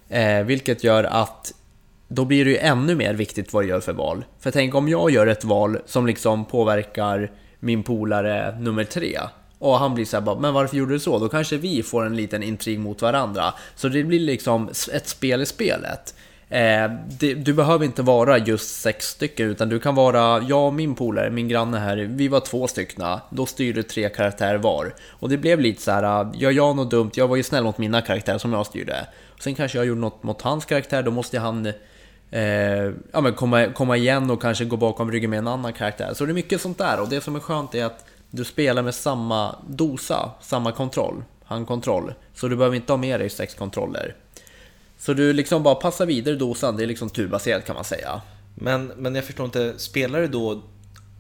Eh, 0.10 0.46
vilket 0.46 0.84
gör 0.84 1.04
att 1.04 1.54
då 2.08 2.26
blir 2.26 2.46
det 2.46 2.52
ju 2.52 2.58
ännu 2.58 2.96
mer 2.96 3.14
viktigt 3.14 3.54
vad 3.54 3.64
du 3.64 3.68
gör 3.68 3.80
för 3.80 3.94
val. 3.94 4.26
För 4.40 4.52
tänk 4.52 4.76
om 4.76 4.90
jag 4.90 5.12
gör 5.12 5.28
ett 5.28 5.44
val 5.44 5.78
som 5.86 6.08
liksom 6.08 6.46
påverkar 6.46 7.32
min 7.60 7.84
polare 7.84 8.60
nummer 8.60 8.84
tre. 8.84 9.20
Och 9.60 9.80
han 9.80 9.94
blir 9.94 10.06
såhär 10.06 10.22
bara, 10.22 10.40
men 10.40 10.54
varför 10.54 10.78
gjorde 10.78 10.94
du 10.94 11.00
så? 11.00 11.20
Då 11.20 11.30
kanske 11.30 11.58
vi 11.58 11.84
får 11.84 12.06
en 12.06 12.16
liten 12.16 12.44
intrig 12.44 12.80
mot 12.80 13.02
varandra. 13.02 13.54
Så 13.76 13.88
det 13.88 14.04
blir 14.04 14.20
liksom 14.20 14.70
ett 14.94 15.08
spel 15.08 15.42
i 15.42 15.46
spelet. 15.46 16.14
Eh, 16.50 16.92
det, 17.20 17.34
du 17.34 17.54
behöver 17.54 17.86
inte 17.86 18.02
vara 18.02 18.38
just 18.38 18.82
sex 18.82 19.06
stycken, 19.06 19.50
utan 19.50 19.70
du 19.70 19.80
kan 19.80 19.96
vara, 19.96 20.42
jag 20.42 20.68
och 20.68 20.74
min 20.74 20.96
polare, 20.96 21.30
min 21.30 21.48
granne 21.48 21.78
här, 21.78 21.98
vi 21.98 22.28
var 22.28 22.40
två 22.40 22.68
stycken. 22.68 23.20
Då 23.30 23.46
styrde 23.46 23.84
tre 23.84 24.10
karaktärer 24.10 24.58
var. 24.58 24.94
Och 25.10 25.30
det 25.30 25.38
blev 25.38 25.60
lite 25.60 25.82
så 25.82 25.92
här, 25.92 26.30
gör 26.36 26.52
jag 26.52 26.76
något 26.76 26.92
dumt, 26.92 27.12
jag 27.14 27.28
var 27.28 27.36
ju 27.36 27.44
snäll 27.44 27.64
mot 27.64 27.78
mina 27.78 28.02
karaktärer 28.02 28.38
som 28.38 28.54
jag 28.54 28.66
styrde. 28.66 29.08
Sen 29.40 29.56
kanske 29.56 29.78
jag 29.78 29.88
gjorde 29.88 30.02
något 30.02 30.24
mot 30.24 30.42
hans 30.42 30.66
karaktär, 30.66 31.04
då 31.04 31.12
måste 31.12 31.40
han 31.40 31.66
eh, 32.32 32.44
ja, 33.12 33.22
men 33.22 33.34
komma, 33.34 33.66
komma 33.66 33.98
igen 33.98 34.30
och 34.30 34.42
kanske 34.42 34.66
gå 34.66 34.78
bakom 34.78 35.12
ryggen 35.12 35.30
med 35.30 35.40
en 35.40 35.48
annan 35.48 35.74
karaktär. 35.74 36.14
Så 36.14 36.26
det 36.26 36.32
är 36.32 36.34
mycket 36.34 36.62
sånt 36.62 36.78
där, 36.78 37.00
och 37.00 37.10
det 37.10 37.22
som 37.22 37.36
är 37.36 37.40
skönt 37.40 37.76
är 37.76 37.86
att 37.86 38.06
du 38.32 38.44
spelar 38.46 38.84
med 38.84 38.96
samma 38.96 39.56
dosa, 39.70 40.32
samma 40.42 40.72
kontroll, 40.72 41.24
handkontroll. 41.44 42.14
Så 42.34 42.48
du 42.48 42.56
behöver 42.56 42.76
inte 42.76 42.94
ha 42.94 42.98
med 42.98 43.20
dig 43.20 43.30
sex 43.30 43.54
kontroller. 43.56 44.16
Så 44.98 45.14
du 45.14 45.34
liksom 45.34 45.64
bara 45.64 45.76
passar 45.76 46.06
vidare 46.06 46.36
dosan, 46.36 46.78
det 46.78 46.84
är 46.84 46.88
liksom 46.88 47.10
turbaserat 47.10 47.66
kan 47.66 47.76
man 47.76 47.84
säga. 47.84 48.22
Men, 48.56 48.88
men 48.88 49.16
jag 49.16 49.26
förstår 49.26 49.46
inte, 49.46 49.74
spelar 49.78 50.22
du 50.22 50.28
då 50.28 50.62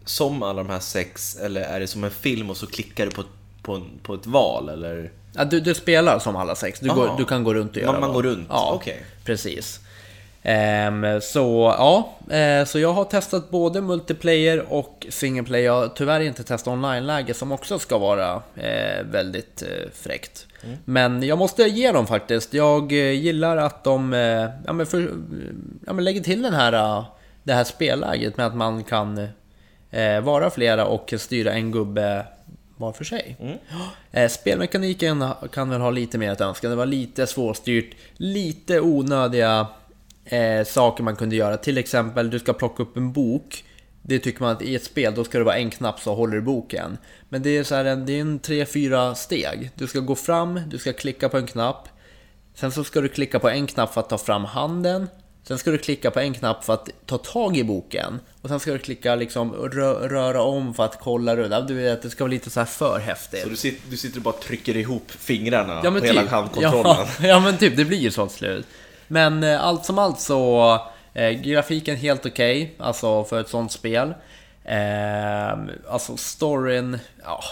som 0.05 0.43
alla 0.43 0.63
de 0.63 0.69
här 0.69 0.79
sex 0.79 1.35
eller 1.35 1.61
är 1.61 1.79
det 1.79 1.87
som 1.87 2.03
en 2.03 2.11
film 2.11 2.49
och 2.49 2.57
så 2.57 2.67
klickar 2.67 3.05
du 3.05 3.11
på, 3.11 3.23
på, 3.61 3.85
på 4.03 4.13
ett 4.13 4.27
val 4.27 4.69
eller? 4.69 5.11
Ja, 5.33 5.45
du, 5.45 5.59
du 5.59 5.73
spelar 5.73 6.19
som 6.19 6.35
alla 6.35 6.55
sex, 6.55 6.79
du, 6.79 6.89
går, 6.89 7.15
du 7.17 7.25
kan 7.25 7.43
gå 7.43 7.53
runt 7.53 7.71
och 7.71 7.77
göra 7.77 7.91
Man, 7.91 8.01
man 8.01 8.13
går 8.13 8.23
runt? 8.23 8.47
Ja, 8.49 8.71
Okej. 8.75 9.05
precis. 9.23 9.79
Ehm, 10.49 11.21
så 11.21 11.75
ja, 11.77 12.17
eh, 12.35 12.65
så 12.65 12.79
jag 12.79 12.93
har 12.93 13.03
testat 13.03 13.49
både 13.49 13.81
multiplayer 13.81 14.73
och 14.73 15.07
single 15.09 15.43
player. 15.43 15.65
Jag 15.65 15.73
har 15.73 15.87
tyvärr 15.87 16.19
inte 16.19 16.43
testat 16.43 16.73
online-läge 16.73 17.33
som 17.33 17.51
också 17.51 17.79
ska 17.79 17.97
vara 17.97 18.41
eh, 18.55 19.03
väldigt 19.11 19.61
eh, 19.61 19.89
fräckt. 19.93 20.47
Men 20.85 21.23
jag 21.23 21.37
måste 21.37 21.63
ge 21.63 21.91
dem 21.91 22.07
faktiskt. 22.07 22.53
Jag 22.53 22.91
gillar 22.91 23.57
att 23.57 23.83
de 23.83 24.13
ja, 24.65 24.73
men 24.73 24.85
för, 24.85 25.11
ja, 25.85 25.93
men 25.93 26.03
lägger 26.03 26.21
till 26.21 26.41
den 26.41 26.53
här, 26.53 27.03
det 27.43 27.53
här 27.53 27.63
spelläget 27.63 28.37
med 28.37 28.45
att 28.45 28.55
man 28.55 28.83
kan 28.83 29.27
vara 30.23 30.49
flera 30.49 30.85
och 30.85 31.13
styra 31.17 31.53
en 31.53 31.71
gubbe 31.71 32.25
var 32.77 32.93
för 32.93 33.03
sig. 33.03 33.37
Eh, 34.11 34.29
spelmekaniken 34.29 35.25
kan 35.51 35.69
väl 35.69 35.81
ha 35.81 35.91
lite 35.91 36.17
mer 36.17 36.31
att 36.31 36.41
önska. 36.41 36.69
Det 36.69 36.75
var 36.75 36.85
lite 36.85 37.27
svårstyrt, 37.27 37.95
lite 38.17 38.81
onödiga 38.81 39.67
eh, 40.29 40.63
saker 40.65 41.03
man 41.03 41.15
kunde 41.15 41.35
göra. 41.35 41.57
Till 41.57 41.77
exempel, 41.77 42.29
du 42.29 42.39
ska 42.39 42.53
plocka 42.53 42.83
upp 42.83 42.97
en 42.97 43.11
bok. 43.13 43.63
Det 44.01 44.19
tycker 44.19 44.41
man 44.41 44.51
att 44.51 44.61
i 44.61 44.75
ett 44.75 44.83
spel, 44.83 45.13
då 45.15 45.23
ska 45.23 45.37
det 45.37 45.43
vara 45.43 45.55
en 45.57 45.69
knapp 45.69 45.99
så 45.99 46.15
håller 46.15 46.35
du 46.35 46.41
boken. 46.41 46.97
Men 47.29 47.43
det 47.43 47.57
är 47.57 47.63
så 47.63 47.75
här, 47.75 47.85
en- 47.85 48.05
det 48.05 48.13
är 48.13 48.21
en 48.21 48.39
3-4 48.39 49.13
steg. 49.15 49.71
Du 49.75 49.87
ska 49.87 49.99
gå 49.99 50.15
fram, 50.15 50.59
du 50.67 50.77
ska 50.77 50.93
klicka 50.93 51.29
på 51.29 51.37
en 51.37 51.47
knapp. 51.47 51.89
Sen 52.55 52.71
så 52.71 52.83
ska 52.83 53.01
du 53.01 53.09
klicka 53.09 53.39
på 53.39 53.49
en 53.49 53.67
knapp 53.67 53.93
för 53.93 54.01
att 54.01 54.09
ta 54.09 54.17
fram 54.17 54.45
handen. 54.45 55.09
Sen 55.47 55.57
ska 55.57 55.71
du 55.71 55.77
klicka 55.77 56.11
på 56.11 56.19
en 56.19 56.33
knapp 56.33 56.63
för 56.63 56.73
att 56.73 56.89
ta 57.05 57.17
tag 57.17 57.57
i 57.57 57.63
boken. 57.63 58.19
Och 58.41 58.49
sen 58.49 58.59
ska 58.59 58.71
du 58.71 58.79
klicka 58.79 59.15
liksom 59.15 59.53
rö 59.53 59.93
röra 60.07 60.41
om 60.41 60.73
för 60.73 60.83
att 60.85 60.99
kolla 60.99 61.35
runt. 61.35 61.67
Du 61.67 61.73
vet, 61.73 62.01
det 62.01 62.09
ska 62.09 62.23
vara 62.23 62.31
lite 62.31 62.49
så 62.49 62.59
här 62.59 62.67
för 62.67 62.99
häftigt. 62.99 63.43
Så 63.43 63.49
du 63.49 63.55
sitter, 63.55 63.89
du 63.89 63.97
sitter 63.97 64.17
och 64.17 64.23
bara 64.23 64.33
trycker 64.35 64.77
ihop 64.77 65.11
fingrarna 65.11 65.81
Ja 65.83 65.91
på 65.91 65.99
hela 65.99 66.21
typ. 66.21 66.31
handkontrollen? 66.31 66.83
Ja, 66.85 67.07
ja 67.27 67.39
men 67.39 67.57
typ, 67.57 67.77
det 67.77 67.85
blir 67.85 67.97
ju 67.97 68.11
så 68.11 68.27
till 68.27 68.37
slut. 68.37 68.65
Men 69.07 69.43
eh, 69.43 69.63
allt 69.63 69.85
som 69.85 69.99
allt 69.99 70.19
så, 70.19 70.73
eh, 71.13 71.29
grafiken 71.29 71.95
helt 71.95 72.25
okej, 72.25 72.75
alltså 72.77 73.23
för 73.23 73.41
ett 73.41 73.49
sånt 73.49 73.71
spel. 73.71 74.13
Eh, 74.63 75.57
alltså 75.89 76.17
storyn, 76.17 76.99
ja, 77.23 77.43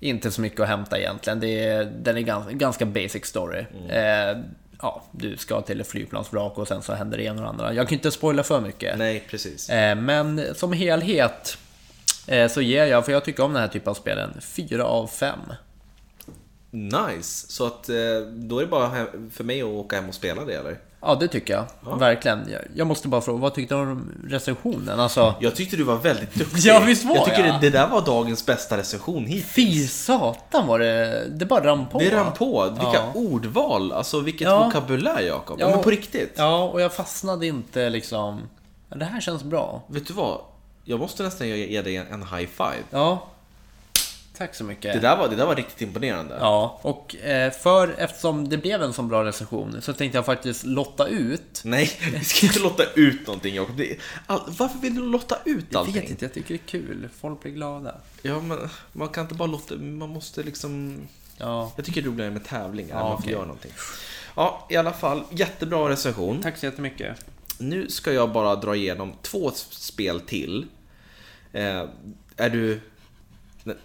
inte 0.00 0.30
så 0.30 0.40
mycket 0.40 0.60
att 0.60 0.68
hämta 0.68 0.98
egentligen. 0.98 1.40
Det 1.40 1.64
är, 1.64 1.84
den 1.84 2.16
är 2.16 2.20
ganska, 2.20 2.52
ganska 2.52 2.86
basic 2.86 3.26
story. 3.26 3.64
Eh, 3.88 4.38
ja, 4.82 5.02
du 5.12 5.36
ska 5.36 5.60
till 5.60 5.80
ett 5.80 5.88
flygplansvrak 5.88 6.58
och 6.58 6.68
sen 6.68 6.82
så 6.82 6.92
händer 6.92 7.18
det 7.18 7.24
ena 7.24 7.34
och 7.34 7.42
det 7.42 7.48
andra. 7.48 7.74
Jag 7.74 7.88
kan 7.88 7.94
inte 7.94 8.10
spoila 8.10 8.42
för 8.42 8.60
mycket. 8.60 8.98
Nej, 8.98 9.24
precis. 9.30 9.70
Eh, 9.70 9.96
men 9.96 10.54
som 10.54 10.72
helhet 10.72 11.58
eh, 12.26 12.48
så 12.48 12.60
ger 12.60 12.86
jag, 12.86 13.04
för 13.04 13.12
jag 13.12 13.24
tycker 13.24 13.42
om 13.42 13.52
den 13.52 13.62
här 13.62 13.68
typen 13.68 13.90
av 13.90 13.94
spelen, 13.94 14.30
4 14.40 14.84
av 14.84 15.06
5. 15.06 15.38
Nice, 16.70 17.46
så 17.52 17.66
att 17.66 17.88
eh, 17.88 17.94
då 18.34 18.58
är 18.58 18.60
det 18.62 18.66
bara 18.70 18.90
för 19.32 19.44
mig 19.44 19.60
att 19.62 19.66
åka 19.68 19.96
hem 19.96 20.08
och 20.08 20.14
spela 20.14 20.44
det 20.44 20.54
eller? 20.54 20.78
Ja, 21.00 21.14
det 21.14 21.28
tycker 21.28 21.54
jag. 21.54 21.98
Verkligen. 21.98 22.48
Jag, 22.74 22.86
måste 22.86 23.08
bara 23.08 23.20
fråga, 23.20 23.38
vad 23.38 23.54
tyckte 23.54 23.74
du 23.74 23.80
om 23.80 24.12
recensionen? 24.28 25.00
Alltså, 25.00 25.34
Jag 25.40 25.56
tyckte 25.56 25.76
du 25.76 25.82
var 25.82 25.96
väldigt 25.96 26.34
duktig. 26.34 26.58
Ja, 26.70 26.82
visst 26.86 27.04
var 27.04 27.14
jag. 27.16 27.24
tycker 27.24 27.44
jag? 27.46 27.54
det, 27.54 27.60
det 27.60 27.78
där 27.78 27.88
var 27.88 28.00
dagens 28.06 28.46
bästa 28.46 28.76
recension 28.76 29.26
hittills. 29.26 29.52
fy 29.54 29.86
satan 29.86 30.66
var 30.66 30.78
det... 30.78 31.24
Det 31.30 31.46
bara 31.46 31.64
rann 31.64 31.86
på. 31.92 31.98
Det 31.98 32.10
rann 32.16 32.32
på. 32.32 32.64
Vilka 32.70 32.86
Ja. 32.94 33.12
ordval, 33.14 33.92
alltså 33.92 34.20
vilket 34.20 34.48
Ja. 34.48 34.64
vokabulär 34.64 35.20
Jakob. 35.20 35.60
Ja. 35.60 35.68
Men 35.70 35.82
på 35.82 35.90
riktigt. 35.90 36.32
Ja, 36.36 36.64
och 36.64 36.80
jag 36.80 36.92
fastnade 36.94 37.46
inte 37.46 37.90
liksom... 37.90 38.40
Ja, 38.90 38.96
det 38.96 39.04
här 39.04 39.20
känns 39.20 39.42
bra. 39.42 39.82
Vet 39.86 40.06
du 40.06 40.12
vad? 40.14 40.40
Jag 40.84 41.00
måste 41.00 41.22
nästan 41.22 41.48
ge 41.48 41.82
dig 41.82 41.96
en 41.96 42.22
high 42.22 42.48
five. 42.56 42.82
Ja. 42.90 43.26
Tack 44.38 44.54
så 44.54 44.64
mycket. 44.64 44.92
Det 44.94 45.00
där 45.00 45.16
var, 45.16 45.28
det 45.28 45.36
där 45.36 45.46
var 45.46 45.54
riktigt 45.56 45.82
imponerande. 45.82 46.36
Ja, 46.40 46.78
och 46.82 47.16
eh, 47.16 47.52
för 47.52 47.94
eftersom 47.98 48.48
det 48.48 48.58
blev 48.58 48.82
en 48.82 48.92
så 48.92 49.02
bra 49.02 49.24
recension 49.24 49.82
så 49.82 49.92
tänkte 49.92 50.18
jag 50.18 50.26
faktiskt 50.26 50.64
lotta 50.64 51.06
ut. 51.08 51.60
Nej, 51.64 51.90
vi 52.12 52.24
ska 52.24 52.46
inte 52.46 52.58
lotta 52.58 52.84
ut 52.94 53.26
någonting 53.26 53.54
Jakob. 53.54 53.80
Varför 54.46 54.78
vill 54.78 54.94
du 54.94 55.00
lotta 55.02 55.38
ut 55.44 55.66
Jag 55.70 55.78
allting? 55.80 55.94
vet 55.94 56.10
inte, 56.10 56.24
jag 56.24 56.32
tycker 56.34 56.48
det 56.54 56.60
är 56.60 56.80
kul. 56.80 57.08
Folk 57.20 57.42
blir 57.42 57.52
glada. 57.52 57.94
Ja, 58.22 58.40
men 58.40 58.68
man 58.92 59.08
kan 59.08 59.22
inte 59.22 59.34
bara 59.34 59.48
lotta, 59.48 59.74
man 59.76 60.08
måste 60.08 60.42
liksom... 60.42 61.00
Ja, 61.36 61.72
Jag 61.76 61.84
tycker 61.84 62.02
det 62.02 62.08
är 62.08 62.10
roligare 62.10 62.30
med 62.30 62.44
tävlingar, 62.44 62.96
Ja, 62.96 63.02
man 63.08 63.16
får 63.16 63.22
okej. 63.22 63.32
göra 63.32 63.42
någonting. 63.44 63.72
Ja, 64.36 64.66
i 64.70 64.76
alla 64.76 64.92
fall, 64.92 65.22
jättebra 65.30 65.88
recension. 65.88 66.42
tack 66.42 66.56
så 66.58 66.66
jättemycket. 66.66 67.16
Nu 67.58 67.88
ska 67.88 68.12
jag 68.12 68.32
bara 68.32 68.56
dra 68.56 68.76
igenom 68.76 69.12
två 69.22 69.50
spel 69.70 70.20
till. 70.20 70.66
Eh, 71.52 71.82
är 72.36 72.50
du 72.50 72.80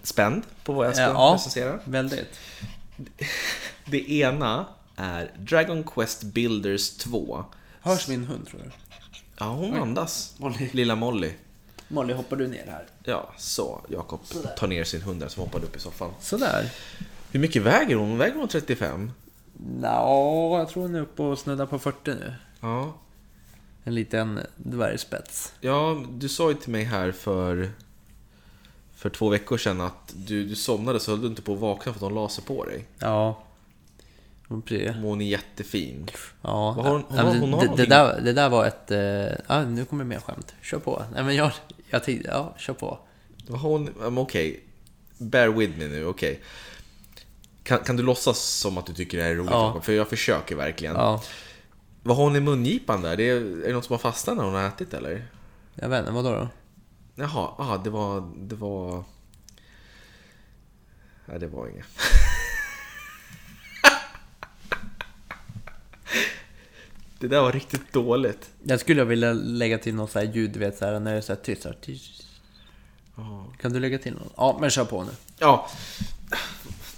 spänd 0.03 0.43
på 0.63 0.73
vad 0.73 0.87
jag 0.87 0.93
ska 0.95 1.03
Eh, 1.03 1.09
ja. 1.09 1.33
recensera? 1.35 1.79
Väldigt. 1.85 2.39
Det 3.85 4.11
ena 4.11 4.65
är 4.95 5.31
Dragon 5.39 5.83
Quest 5.83 6.23
Builders 6.23 6.89
2. 6.97 7.45
Hörs 7.81 8.07
min 8.07 8.23
hund 8.25 8.47
tror 8.47 8.59
du? 8.63 8.71
Ja, 9.37 9.45
hon 9.45 9.73
andas. 9.75 10.33
Molly. 10.37 10.69
Lilla 10.73 10.95
Molly. 10.95 11.31
Molly, 11.87 12.13
hoppar 12.13 12.35
du 12.35 12.47
ner 12.47 12.65
här? 12.67 12.85
Ja, 13.03 13.31
så. 13.37 13.81
Jakob 13.89 14.19
tar 14.57 14.67
ner 14.67 14.83
sin 14.83 15.01
hund 15.01 15.19
där 15.19 15.27
som 15.27 15.43
hoppade 15.43 15.65
upp 15.65 15.75
i 15.75 15.79
soffan. 15.79 16.11
Sådär. 16.21 16.69
Hur 17.31 17.39
mycket 17.39 17.61
väger 17.61 17.95
hon? 17.95 18.17
Väger 18.17 18.35
hon 18.35 18.47
35? 18.47 19.11
Nå, 19.81 20.55
jag 20.59 20.69
tror 20.69 20.83
hon 20.83 20.95
är 20.95 21.01
uppe 21.01 21.21
och 21.23 21.39
snuddar 21.39 21.65
på 21.65 21.79
40 21.79 22.11
nu. 22.13 22.33
Ja. 22.59 22.93
En 23.83 23.95
liten 23.95 24.39
dvärgspets. 24.57 25.53
Ja, 25.61 26.03
du 26.11 26.29
sa 26.29 26.49
ju 26.49 26.55
till 26.55 26.71
mig 26.71 26.83
här 26.83 27.11
för, 27.11 27.71
för 29.03 29.09
två 29.09 29.29
veckor 29.29 29.57
sedan 29.57 29.81
att 29.81 30.13
du, 30.15 30.45
du 30.45 30.55
somnade 30.55 30.99
så 30.99 31.11
höll 31.11 31.21
du 31.21 31.27
inte 31.27 31.41
på 31.41 31.53
att 31.53 31.59
vakna 31.59 31.83
för 31.93 31.97
att 31.97 31.99
de 31.99 32.15
la 32.15 32.29
sig 32.29 32.43
på 32.43 32.65
dig. 32.65 32.85
Ja. 32.99 33.43
Precis. 34.65 34.95
Hon 34.95 35.21
är 35.21 35.25
jättefin. 35.25 36.07
Ja, 36.41 36.71
Vad 36.77 36.85
har 36.85 36.91
hon- 36.91 37.03
hon 37.09 37.17
har- 37.17 37.35
hon 37.39 37.53
har 37.53 37.61
det, 37.67 37.75
det, 37.75 37.85
där, 37.85 38.21
det 38.21 38.33
där 38.33 38.49
var 38.49 38.65
ett... 38.65 38.91
Ja, 39.47 39.63
nu 39.65 39.85
kommer 39.85 40.03
mer 40.03 40.19
skämt. 40.19 40.53
Kör 40.61 40.79
på. 40.79 41.03
Nej, 41.13 41.23
men 41.23 41.35
jag, 41.35 41.51
jag 41.89 42.03
tänkte, 42.03 42.29
ja, 42.29 42.55
kör 42.57 42.73
på. 42.73 42.99
Vad 43.47 43.59
har 43.59 43.69
hon, 43.69 43.83
men 43.99 44.17
okej. 44.17 44.63
bear 45.17 45.47
with 45.47 45.77
me 45.77 45.87
nu, 45.87 46.05
okej. 46.05 46.39
Kan, 47.63 47.79
kan 47.79 47.97
du 47.97 48.03
låtsas 48.03 48.39
som 48.39 48.77
att 48.77 48.85
du 48.85 48.93
tycker 48.93 49.17
det 49.17 49.23
här 49.23 49.31
är 49.31 49.35
roligt? 49.35 49.51
Ja. 49.51 49.81
För 49.81 49.93
jag 49.93 50.07
försöker 50.09 50.55
verkligen. 50.55 50.95
Ja, 50.95 51.21
Vad 52.03 52.17
har 52.17 52.23
hon 52.23 52.35
i 52.35 52.39
mungipan 52.39 53.01
där? 53.01 53.17
Det 53.17 53.29
är, 53.29 53.35
är 53.35 53.67
det 53.67 53.73
något 53.73 53.85
som 53.85 53.93
har 53.93 53.99
fastnat 53.99 54.37
när 54.37 54.43
hon 54.43 54.53
har 54.53 54.67
ätit 54.67 54.93
eller? 54.93 55.25
jag 55.75 55.89
vet 55.89 55.99
inte, 55.99 56.11
vadå 56.11 56.29
då? 56.31 56.47
Jaha, 57.15 57.55
ah, 57.57 57.77
det 57.77 57.89
var... 57.89 58.31
Det 58.37 58.55
var... 58.55 59.03
Nej, 61.25 61.39
det 61.39 61.47
var 61.47 61.67
inget. 61.67 61.85
det 67.19 67.27
där 67.27 67.41
var 67.41 67.51
riktigt 67.51 67.93
dåligt. 67.93 68.49
Jag 68.63 68.79
skulle 68.79 69.03
vilja 69.03 69.33
lägga 69.33 69.77
till 69.77 69.95
något 69.95 70.11
så 70.11 70.19
här 70.19 70.25
ljud, 70.25 70.51
du 70.51 70.59
vet 70.59 70.77
så 70.77 70.85
här, 70.85 70.99
när 70.99 71.11
det 71.11 71.17
är 71.17 71.21
så 71.21 71.33
här 71.33 71.41
tyst. 71.41 71.61
Så 71.61 71.69
här, 71.69 71.77
tyst. 71.81 72.23
Kan 73.59 73.73
du 73.73 73.79
lägga 73.79 73.97
till 73.97 74.13
något? 74.13 74.33
Ja, 74.37 74.57
men 74.61 74.69
kör 74.69 74.85
på 74.85 75.03
nu. 75.03 75.11
Ja, 75.39 75.69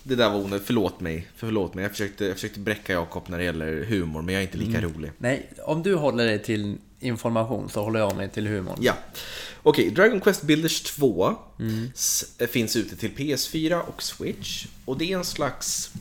det 0.04 0.16
där 0.16 0.30
var 0.30 0.40
onödigt. 0.40 0.68
Förlåt 0.68 1.00
mig. 1.00 1.28
Förlåt 1.36 1.74
mig. 1.74 1.84
Jag 1.84 1.92
försökte, 1.92 2.26
jag 2.26 2.34
försökte 2.34 2.60
bräcka 2.60 2.94
Jakob 2.94 3.24
när 3.28 3.38
det 3.38 3.44
gäller 3.44 3.84
humor, 3.84 4.22
men 4.22 4.34
jag 4.34 4.44
är 4.44 4.46
inte 4.46 4.58
lika 4.58 4.82
rolig. 4.82 5.12
Nej, 5.18 5.50
om 5.64 5.84
du 5.84 5.96
håller 5.96 6.26
dig 6.26 6.44
till 6.44 6.78
information 7.06 7.70
så 7.70 7.84
håller 7.84 8.00
jag 8.00 8.16
mig 8.16 8.30
till 8.30 8.48
humorn. 8.48 8.78
Ja. 8.82 8.94
Okej, 9.64 9.90
Dragon 9.90 10.22
Quest 10.22 10.42
Builders 10.42 10.82
2 10.82 11.36
mm. 11.60 11.92
Eh, 12.40 12.48
finns 12.48 12.76
ute 12.76 12.96
till 12.96 13.12
PS4 13.12 13.82
och 13.82 14.04
Switch. 14.04 14.66
Och 14.86 14.98
det 14.98 15.12
är 15.12 15.18
en 15.18 15.26
slags 15.26 15.92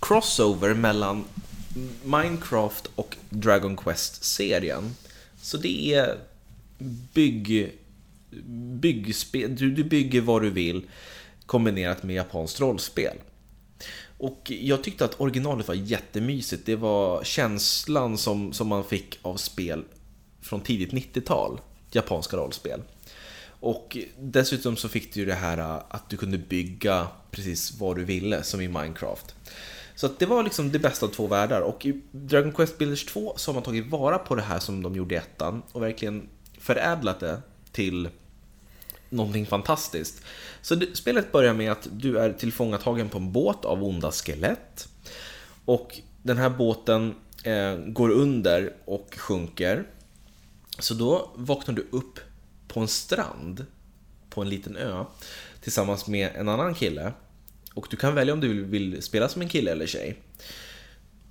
crossover 0.00 0.74
mellan 0.74 1.24
Minecraft 2.04 2.90
och 2.94 3.16
Dragon 3.30 3.76
Quest-serien. 3.76 4.94
Så 5.42 5.56
det 5.56 5.94
är 5.94 6.18
bygg... 7.12 7.72
Byggspel, 8.80 9.56
du, 9.56 9.70
du 9.70 9.84
bygger 9.84 10.20
vad 10.20 10.42
du 10.42 10.50
vill 10.50 10.82
kombinerat 11.46 12.02
med 12.02 12.16
japanskt 12.16 12.60
rollspel. 12.60 13.16
Och 14.18 14.52
jag 14.60 14.82
tyckte 14.82 15.04
att 15.04 15.20
originalet 15.20 15.68
var 15.68 15.74
jättemysigt. 15.74 16.66
Det 16.66 16.76
var 16.76 17.24
känslan 17.24 18.18
som, 18.18 18.52
som 18.52 18.68
man 18.68 18.84
fick 18.84 19.18
av 19.22 19.36
spel 19.36 19.84
från 20.46 20.60
tidigt 20.60 20.92
90-tal. 20.92 21.60
Japanska 21.90 22.36
rollspel. 22.36 22.82
Och 23.60 23.96
dessutom 24.18 24.76
så 24.76 24.88
fick 24.88 25.14
du 25.14 25.20
ju 25.20 25.26
det 25.26 25.34
här 25.34 25.58
äh, 25.58 25.82
att 25.88 26.10
du 26.10 26.16
kunde 26.16 26.38
bygga 26.38 27.08
precis 27.30 27.80
vad 27.80 27.96
du 27.96 28.04
ville, 28.04 28.42
som 28.42 28.60
i 28.60 28.68
Minecraft. 28.68 29.34
Så 29.94 30.06
att 30.06 30.18
det 30.18 30.26
var 30.26 30.42
liksom 30.42 30.72
det 30.72 30.78
bästa 30.78 31.06
av 31.06 31.10
två 31.10 31.26
världar. 31.26 31.60
Och 31.60 31.86
i 31.86 32.00
Dragon 32.10 32.52
Quest 32.52 32.78
Builders 32.78 33.04
2 33.04 33.34
så 33.36 33.50
har 33.50 33.54
man 33.54 33.62
tagit 33.62 33.90
vara 33.90 34.18
på 34.18 34.34
det 34.34 34.42
här 34.42 34.58
som 34.58 34.82
de 34.82 34.94
gjorde 34.94 35.14
i 35.14 35.18
ettan 35.18 35.62
och 35.72 35.82
verkligen 35.82 36.28
förädlat 36.58 37.20
det 37.20 37.42
till 37.72 38.08
någonting 39.10 39.46
fantastiskt. 39.46 40.22
Så 40.62 40.74
det, 40.74 40.96
spelet 40.96 41.32
börjar 41.32 41.54
med 41.54 41.72
att 41.72 41.88
du 41.92 42.18
är 42.18 42.32
tillfångatagen 42.32 43.08
på 43.08 43.18
en 43.18 43.32
båt 43.32 43.64
av 43.64 43.84
onda 43.84 44.12
skelett. 44.12 44.88
Och 45.64 46.00
den 46.22 46.36
här 46.36 46.50
båten 46.50 47.14
eh, 47.42 47.76
går 47.76 48.10
under 48.10 48.72
och 48.84 49.14
sjunker. 49.18 49.84
Så 50.78 50.94
då 50.94 51.30
vaknar 51.34 51.74
du 51.74 51.86
upp 51.90 52.18
på 52.68 52.80
en 52.80 52.88
strand 52.88 53.66
på 54.30 54.42
en 54.42 54.48
liten 54.48 54.76
ö 54.76 55.04
tillsammans 55.60 56.06
med 56.06 56.30
en 56.34 56.48
annan 56.48 56.74
kille. 56.74 57.12
Och 57.74 57.86
du 57.90 57.96
kan 57.96 58.14
välja 58.14 58.34
om 58.34 58.40
du 58.40 58.64
vill, 58.64 59.02
spela 59.02 59.28
som 59.28 59.42
en 59.42 59.48
kille 59.48 59.72
eller 59.72 59.86
tjej. 59.86 60.16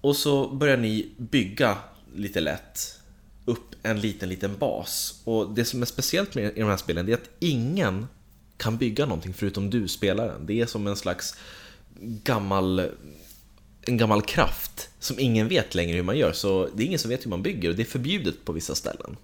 Och 0.01 0.15
så 0.15 0.49
börjar 0.49 0.77
ni 0.77 1.09
bygga 1.17 1.77
lite 2.15 2.39
lätt 2.39 2.99
upp 3.45 3.75
en 3.83 4.01
liten, 4.01 4.29
liten 4.29 4.57
bas. 4.57 5.21
Och 5.23 5.53
det 5.53 5.65
som 5.65 5.81
är 5.81 5.85
speciellt 5.85 6.35
med 6.35 6.57
i 6.57 6.59
de 6.59 6.69
här 6.69 6.77
spelen 6.77 7.09
är 7.09 7.13
att 7.13 7.29
ingen 7.39 8.07
kan 8.57 8.77
bygga 8.77 9.05
någonting 9.05 9.33
förutom 9.33 9.69
du, 9.69 9.87
spelaren. 9.87 10.45
Det 10.45 10.61
är 10.61 10.65
som 10.65 10.87
en 10.87 10.95
slags 10.95 11.35
gammal, 11.99 12.91
en 13.81 13.97
gammal 13.97 14.21
kraft 14.21 14.89
som 14.99 15.19
ingen 15.19 15.47
vet 15.47 15.75
längre 15.75 15.95
hur 15.95 16.03
man 16.03 16.17
gör. 16.17 16.31
Så 16.31 16.69
det 16.75 16.83
är 16.83 16.87
ingen 16.87 16.99
som 16.99 17.09
vet 17.09 17.25
hur 17.25 17.29
man 17.29 17.43
bygger 17.43 17.69
och 17.69 17.75
det 17.75 17.83
är 17.83 17.85
förbjudet 17.85 18.45
på 18.45 18.53
vissa 18.53 18.75
ställen. 18.75 19.17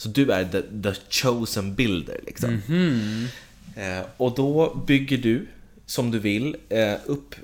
Så 0.00 0.08
du 0.08 0.32
är 0.32 0.44
the, 0.44 0.62
the 0.82 1.00
chosen 1.10 1.74
builder 1.74 2.20
liksom. 2.26 2.62
Eh, 3.76 4.06
och 4.16 4.34
då 4.34 4.74
bygger 4.86 5.18
du 5.18 5.46
som 5.86 6.10
du 6.10 6.18
vill 6.18 6.56
eh, 6.68 6.94
upp 7.06 7.34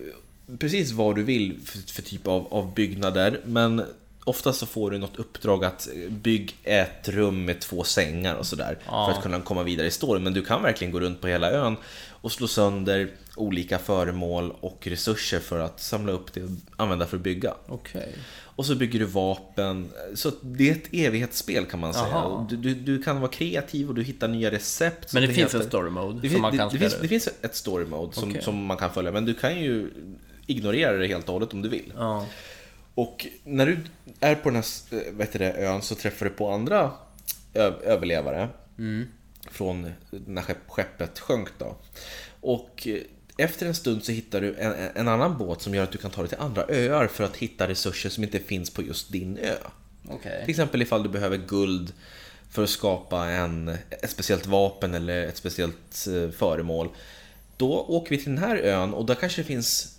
precis 0.58 0.92
vad 0.92 1.16
du 1.16 1.22
vill 1.22 1.58
för, 1.64 1.92
för 1.92 2.02
typ 2.02 2.26
av, 2.26 2.46
av 2.50 2.74
byggnader. 2.74 3.40
Men 3.44 3.82
oftast 4.24 4.58
så 4.58 4.66
får 4.66 4.90
du 4.90 4.98
något 4.98 5.16
uppdrag 5.16 5.64
att 5.64 5.88
eh, 5.88 6.10
bygg 6.10 6.56
ett 6.62 7.08
rum 7.08 7.44
med 7.44 7.60
två 7.60 7.84
sängar 7.84 8.34
och 8.34 8.46
sådär. 8.46 8.78
Ja. 8.86 9.06
För 9.06 9.18
att 9.18 9.22
kunna 9.22 9.40
komma 9.40 9.62
vidare 9.62 9.86
i 9.86 9.90
storyn. 9.90 10.22
Men 10.22 10.32
du 10.32 10.44
kan 10.44 10.62
verkligen 10.62 10.92
gå 10.92 11.00
runt 11.00 11.20
på 11.20 11.26
hela 11.26 11.50
ön 11.50 11.76
och 12.08 12.32
slå 12.32 12.48
sönder 12.48 13.10
olika 13.36 13.78
föremål 13.78 14.54
och 14.60 14.86
resurser 14.86 15.40
för 15.40 15.58
att 15.58 15.80
samla 15.80 16.12
upp 16.12 16.32
det 16.32 16.42
och 16.42 16.50
använda 16.76 17.06
för 17.06 17.16
att 17.16 17.22
bygga. 17.22 17.54
Okej. 17.66 18.14
Och 18.38 18.66
så 18.66 18.74
bygger 18.74 18.98
du 18.98 19.04
vapen. 19.04 19.90
Så 20.14 20.32
det 20.42 20.68
är 20.68 20.72
ett 20.72 20.88
evighetsspel 20.92 21.64
kan 21.66 21.80
man 21.80 21.94
säga. 21.94 22.46
Du, 22.50 22.56
du, 22.56 22.74
du 22.74 23.02
kan 23.02 23.20
vara 23.20 23.30
kreativ 23.30 23.88
och 23.88 23.94
du 23.94 24.02
hittar 24.02 24.28
nya 24.28 24.50
recept. 24.50 25.12
Men 25.12 25.22
det, 25.22 25.28
som 25.28 25.34
finns 25.34 25.48
heter. 25.48 25.58
en 25.64 25.68
story 25.70 25.90
mode 25.90 26.20
Det, 26.20 26.30
som 26.30 26.42
man 26.42 26.52
det, 26.52 26.58
kan 26.58 26.68
det, 26.68 26.74
spela 26.76 26.80
finns, 26.90 27.00
det 27.00 27.04
ut. 27.04 27.10
finns 27.10 27.28
ett 27.42 27.56
story 27.56 27.86
mode 27.86 28.14
som, 28.14 28.30
Okej. 28.30 28.42
som 28.42 28.64
man 28.64 28.76
kan 28.76 28.92
följa, 28.92 29.12
men 29.12 29.24
du 29.24 29.34
kan 29.34 29.60
ju 29.60 29.90
ignorera 30.46 30.96
det 30.96 31.06
helt 31.06 31.26
och 31.28 31.32
hållet 31.32 31.52
om 31.52 31.62
du 31.62 31.68
vill. 31.68 31.92
Ja. 31.96 32.26
Och 32.94 33.26
när 33.44 33.66
du 33.66 33.78
är 34.20 34.34
på 34.34 34.50
den 34.50 34.56
här 34.62 34.98
eh, 34.98 35.18
heter 35.20 35.38
det, 35.38 35.52
ön 35.52 35.82
så 35.82 35.94
träffar 35.94 36.26
du 36.26 36.32
på 36.32 36.50
andra 36.50 36.90
överlevare 37.84 38.48
Mm. 38.78 39.06
från 39.50 39.92
när 40.10 40.42
skepp, 40.42 40.58
skeppet 40.68 41.18
sjönk 41.18 41.48
då. 41.58 41.76
Och 42.40 42.86
eh, 42.88 42.96
efter 43.36 43.66
en 43.66 43.74
stund 43.74 44.04
så 44.04 44.12
hittar 44.12 44.40
du 44.40 44.54
en, 44.54 44.72
en 44.94 45.08
annan 45.08 45.38
båt 45.38 45.62
som 45.62 45.74
gör 45.74 45.84
att 45.84 45.92
du 45.92 45.98
kan 45.98 46.10
ta 46.10 46.20
dig 46.20 46.28
till 46.28 46.38
andra 46.38 46.64
öar 46.68 47.06
för 47.06 47.24
att 47.24 47.36
hitta 47.36 47.68
resurser 47.68 48.10
som 48.10 48.24
inte 48.24 48.38
finns 48.38 48.70
på 48.70 48.82
just 48.82 49.12
din 49.12 49.38
ö. 49.38 49.56
Okej. 50.08 50.40
Till 50.40 50.50
exempel 50.50 50.82
ifall 50.82 51.02
du 51.02 51.08
behöver 51.08 51.36
guld 51.36 51.92
för 52.50 52.62
att 52.62 52.70
skapa 52.70 53.26
en, 53.26 53.68
ett 53.90 54.10
speciellt 54.10 54.46
vapen 54.46 54.94
eller 54.94 55.26
ett 55.26 55.36
speciellt 55.36 56.06
eh, 56.06 56.30
föremål. 56.30 56.88
Då 57.56 57.72
åker 57.72 58.10
vi 58.10 58.22
till 58.22 58.34
den 58.34 58.44
här 58.44 58.56
ön 58.56 58.94
och 58.94 59.06
där 59.06 59.14
kanske 59.14 59.42
det 59.42 59.46
finns 59.46 59.95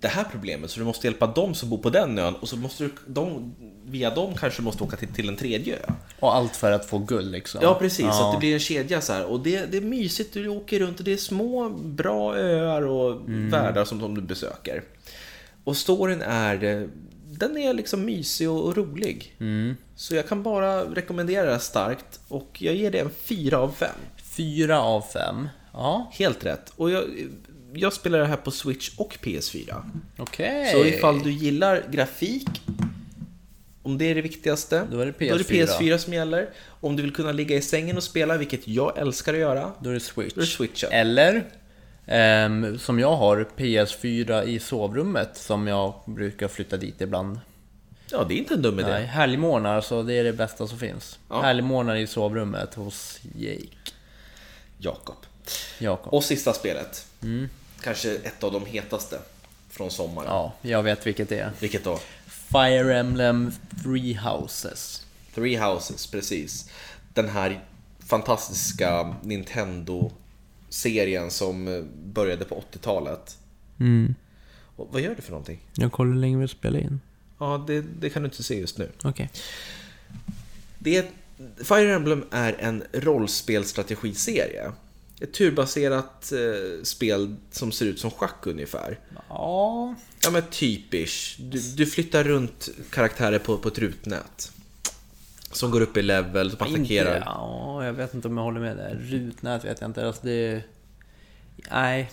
det 0.00 0.08
här 0.08 0.24
problemet 0.32 0.70
så 0.70 0.80
du 0.80 0.86
måste 0.86 1.06
hjälpa 1.06 1.26
dem 1.26 1.54
som 1.54 1.68
bor 1.70 1.78
på 1.78 1.90
den 1.90 2.18
ön 2.18 2.34
och 2.34 2.48
så 2.48 2.56
måste 2.56 2.84
du, 2.84 2.90
de, 3.06 3.54
via 3.84 4.10
dem 4.14 4.34
kanske 4.34 4.60
du 4.62 4.64
måste 4.64 4.84
åka 4.84 4.96
till, 4.96 5.08
till 5.08 5.28
en 5.28 5.36
tredje 5.36 5.76
ö. 5.76 5.92
Och 6.20 6.34
allt 6.36 6.56
för 6.56 6.72
att 6.72 6.86
få 6.86 6.98
guld 6.98 7.32
liksom. 7.32 7.60
Ja 7.62 7.74
precis, 7.74 7.98
så 7.98 8.04
Ja. 8.06 8.26
att 8.28 8.34
det 8.34 8.38
blir 8.38 8.54
en 8.54 8.60
kedja 8.60 9.00
så 9.00 9.12
här. 9.12 9.24
Och 9.24 9.40
det, 9.40 9.66
det 9.72 9.76
är 9.76 9.80
mysigt, 9.80 10.34
du 10.34 10.48
åker 10.48 10.78
runt 10.80 10.98
och 10.98 11.04
det 11.04 11.12
är 11.12 11.16
små 11.16 11.68
bra 11.68 12.36
öar 12.36 12.82
och 12.82 13.20
världar 13.28 13.84
som 13.84 13.98
de 13.98 14.14
du 14.14 14.20
besöker. 14.20 14.82
Och 15.64 15.76
storyn 15.76 16.22
är, 16.22 16.88
den 17.30 17.56
är 17.58 17.74
liksom 17.74 18.04
mysig 18.04 18.50
och, 18.50 18.64
och 18.64 18.76
rolig. 18.76 19.36
Så 19.96 20.14
jag 20.14 20.28
kan 20.28 20.42
bara 20.42 20.84
rekommendera 20.84 21.52
det 21.52 21.58
starkt 21.58 22.20
och 22.28 22.56
jag 22.62 22.74
ger 22.74 22.90
det 22.90 22.98
en 22.98 23.10
4 23.10 23.58
av 23.58 23.72
5. 23.72 23.88
Fyra 24.36 24.80
av 24.82 25.00
fem. 25.00 25.48
Ja, 25.72 26.10
Helt 26.12 26.44
rätt. 26.44 26.72
Och 26.76 26.90
jag, 26.90 27.04
jag 27.74 27.92
spelar 27.92 28.18
det 28.18 28.26
här 28.26 28.36
på 28.36 28.50
Switch 28.50 28.90
och 28.96 29.18
PS4. 29.22 29.82
okej. 30.18 30.72
Så 30.72 30.84
ifall 30.84 31.22
du 31.22 31.30
gillar 31.32 31.84
grafik, 31.90 32.48
om 33.82 33.98
det 33.98 34.04
är 34.10 34.14
det 34.14 34.22
viktigaste, 34.22 34.86
Då 34.90 35.00
är 35.00 35.06
det 35.06 35.12
då 35.18 35.34
är 35.34 35.38
det 35.38 35.44
PS4. 35.44 35.66
PS4 35.66 35.98
som 35.98 36.12
gäller. 36.12 36.50
Om 36.66 36.96
du 36.96 37.02
vill 37.02 37.14
kunna 37.14 37.32
ligga 37.32 37.56
i 37.56 37.62
sängen 37.62 37.96
och 37.96 38.02
spela, 38.02 38.36
vilket 38.36 38.68
jag 38.68 38.98
älskar 38.98 39.32
att 39.34 39.40
göra, 39.40 39.72
Då 39.80 39.90
är 39.90 39.94
det 39.94 40.00
Switch. 40.00 40.34
då 40.34 40.40
är 40.40 40.44
det 40.44 40.50
Switchen. 40.50 40.92
Eller, 40.92 41.44
ehm, 42.06 42.78
som 42.78 42.98
jag 42.98 43.16
har, 43.16 43.48
PS4 43.56 44.44
i 44.44 44.58
sovrummet 44.58 45.36
som 45.36 45.66
jag 45.66 45.94
brukar 46.06 46.48
flytta 46.48 46.76
dit 46.76 47.00
ibland. 47.00 47.40
Ja, 48.10 48.24
det 48.28 48.34
är 48.34 48.38
inte 48.38 48.54
en 48.54 48.62
dum 48.62 48.78
idé. 48.80 48.88
Nej, 48.88 49.04
helgmorgnar, 49.04 49.80
så 49.80 50.02
det 50.02 50.14
är 50.14 50.24
det 50.24 50.32
bästa 50.32 50.66
som 50.66 50.78
finns. 50.78 51.18
Ja. 51.28 51.40
Helgmorgnar 51.42 51.96
i 51.96 52.06
sovrummet 52.06 52.74
hos 52.74 53.20
Jake. 53.36 53.92
Jakob. 54.78 55.16
Jakob. 55.78 56.14
Och 56.14 56.24
sista 56.24 56.52
spelet. 56.52 57.06
Kanske 57.82 58.14
ett 58.14 58.44
av 58.44 58.52
de 58.52 58.66
hetaste 58.66 59.18
från 59.68 59.90
sommaren. 59.90 60.28
Ja, 60.28 60.54
jag 60.62 60.82
vet 60.82 61.06
vilket 61.06 61.28
det 61.28 61.38
är. 61.38 61.50
Vilket 61.60 61.84
då? 61.84 62.00
Fire 62.26 62.98
Emblem 62.98 63.52
Three 63.82 64.14
Houses. 64.14 65.06
Three 65.34 65.56
Houses, 65.56 66.06
precis. 66.06 66.70
Den 67.14 67.28
här 67.28 67.64
fantastiska 67.98 69.14
Nintendo-serien 69.22 71.30
som 71.30 71.68
eh, 71.68 71.82
började 72.04 72.44
på 72.44 72.64
80-talet. 72.72 73.38
Mm. 73.80 74.14
Och 74.76 74.88
vad 74.92 75.02
gör 75.02 75.14
du 75.14 75.22
för 75.22 75.30
någonting? 75.30 75.60
Jag 75.74 75.92
kollar 75.92 76.12
hur 76.12 76.20
länge 76.20 76.36
vi 76.36 76.48
spelar 76.48 76.78
in. 76.78 77.00
Ja, 77.38 77.64
det, 77.66 77.84
det 78.00 78.10
kan 78.10 78.22
du 78.22 78.26
inte 78.26 78.42
se 78.42 78.60
just 78.60 78.78
nu. 78.78 78.90
Okej. 79.04 79.30
Är, 80.84 81.04
Fire 81.64 81.94
Emblem 81.94 82.24
är 82.30 82.56
en 82.58 82.84
rollspelstrategiserie. 82.92 84.72
Ett 85.22 85.32
turbaserat 85.32 86.32
eh, 86.32 86.82
spel 86.82 87.36
som 87.50 87.72
ser 87.72 87.86
ut 87.86 88.00
som 88.00 88.10
schack 88.10 88.46
ungefär. 88.46 88.98
Ja, 89.28 89.94
Ja 90.24 90.30
men 90.30 90.42
typisch. 90.50 91.36
Du, 91.40 91.58
du 91.58 91.86
flyttar 91.86 92.24
runt 92.24 92.68
karaktärer 92.90 93.38
på, 93.38 93.58
på 93.58 93.68
ett 93.68 93.78
rutnät. 93.78 94.52
Som 95.52 95.70
går 95.70 95.80
upp 95.80 95.96
i 95.96 96.02
level, 96.02 96.50
som 96.50 96.66
inte, 96.66 96.80
attackerar. 96.80 97.22
ja, 97.26 97.84
jag 97.84 97.92
vet 97.92 98.14
inte 98.14 98.28
om 98.28 98.36
jag 98.36 98.44
håller 98.44 98.60
med 98.60 98.76
där. 98.76 99.00
Rutnät 99.02 99.64
vet 99.64 99.80
jag 99.80 99.90
inte. 99.90 100.06
Alltså 100.06 100.26
det, 100.26 100.62
Nej. 101.70 102.10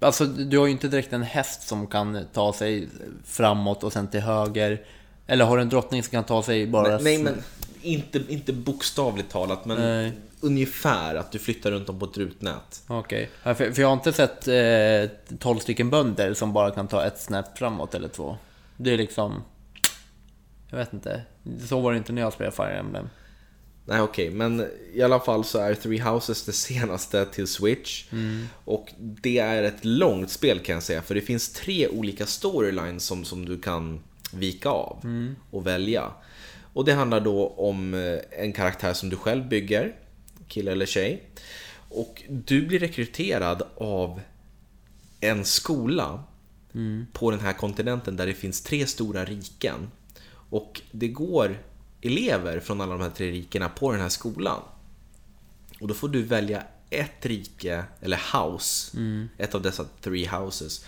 Alltså, 0.00 0.24
du 0.24 0.58
har 0.58 0.66
ju 0.66 0.72
inte 0.72 0.88
direkt 0.88 1.12
en 1.12 1.22
häst 1.22 1.68
som 1.68 1.86
kan 1.86 2.26
ta 2.32 2.52
sig 2.52 2.88
framåt 3.24 3.84
och 3.84 3.92
sen 3.92 4.08
till 4.08 4.20
höger. 4.20 4.84
Eller 5.26 5.44
har 5.44 5.56
du 5.56 5.62
en 5.62 5.68
drottning 5.68 6.02
som 6.02 6.10
kan 6.10 6.24
ta 6.24 6.42
sig 6.42 6.66
bara... 6.66 6.88
Nej, 6.88 7.02
nej 7.02 7.22
men 7.22 7.42
inte, 7.82 8.22
inte 8.28 8.52
bokstavligt 8.52 9.30
talat, 9.30 9.64
men 9.64 9.78
Nej. 9.78 10.12
Ungefär 10.40 11.14
att 11.14 11.32
du 11.32 11.38
flyttar 11.38 11.70
runt 11.70 11.86
dem 11.86 11.98
på 11.98 12.04
ett 12.04 12.18
rutnät. 12.18 12.82
Okej. 12.86 13.30
Ja, 13.42 13.54
För, 13.54 13.72
för 13.72 13.82
jag 13.82 13.88
har 13.88 13.94
inte 13.94 14.12
sett 14.12 14.48
eh, 14.48 15.38
12 15.38 15.58
stycken 15.58 15.90
bönder 15.90 16.34
som 16.34 16.52
bara 16.52 16.70
kan 16.70 16.88
ta 16.88 17.04
ett 17.04 17.20
snap 17.20 17.58
framåt 17.58 17.94
eller 17.94 18.08
två. 18.08 18.36
Det 18.76 18.90
är 18.92 18.96
liksom... 18.96 19.42
Jag 20.70 20.78
vet 20.78 20.92
inte. 20.92 21.22
Så 21.68 21.80
var 21.80 21.92
det 21.92 21.98
inte 21.98 22.12
när 22.12 22.22
jag 22.22 22.32
spelade 22.32 22.56
Fire 22.56 22.78
Emblem. 22.78 23.08
Nej 23.84 24.00
okej, 24.00 24.30
men 24.30 24.66
i 24.92 25.02
alla 25.02 25.20
fall 25.20 25.44
så 25.44 25.58
är 25.58 25.74
Three 25.74 26.00
Houses 26.00 26.44
det 26.44 26.52
senaste 26.68 27.24
till 27.24 27.46
Switch. 27.46 28.04
Och 28.64 28.92
det 28.98 29.38
är 29.38 29.62
ett 29.62 29.84
långt 29.84 30.30
spel 30.30 30.58
kan 30.58 30.74
jag 30.74 30.82
säga, 30.82 31.02
för 31.02 31.14
det 31.14 31.20
finns 31.20 31.52
tre 31.52 31.88
olika 31.88 32.26
storylines 32.26 33.04
som, 33.04 33.24
som 33.24 33.44
du 33.44 33.60
kan 33.60 34.02
vika 34.32 34.68
av 34.68 34.98
och 35.50 35.66
välja. 35.66 36.10
Och 36.72 36.84
det 36.84 36.92
handlar 36.92 37.20
då 37.20 37.48
om 37.48 37.94
eh, 37.94 38.18
en 38.30 38.52
karaktär 38.52 38.92
som 38.92 39.08
du 39.08 39.16
själv 39.16 39.48
bygger, 39.48 39.94
kille 40.48 40.72
eller 40.72 40.86
tjej. 40.86 41.22
Och 41.88 42.22
du 42.28 42.66
blir 42.66 42.78
rekryterad 42.78 43.62
av 43.76 44.20
en 45.20 45.44
skola 45.44 46.24
på 47.12 47.30
den 47.30 47.40
här 47.40 47.52
kontinenten 47.52 48.16
där 48.16 48.26
det 48.26 48.34
finns 48.34 48.62
tre 48.62 48.86
stora 48.86 49.24
riken. 49.24 49.90
Och 50.50 50.82
det 50.92 51.08
går 51.08 51.58
elever 52.00 52.60
från 52.60 52.80
alla 52.80 52.92
de 52.92 53.02
här 53.02 53.10
tre 53.10 53.30
rikena 53.30 53.68
på 53.68 53.92
den 53.92 54.00
här 54.00 54.08
skolan. 54.08 54.62
Och 55.80 55.88
då 55.88 55.94
får 55.94 56.08
du 56.08 56.22
välja 56.22 56.62
ett 56.90 57.26
rike, 57.26 57.84
eller 58.00 58.20
house, 58.32 58.96
ett 59.38 59.54
av 59.54 59.62
dessa 59.62 59.84
three 60.00 60.26
houses, 60.26 60.84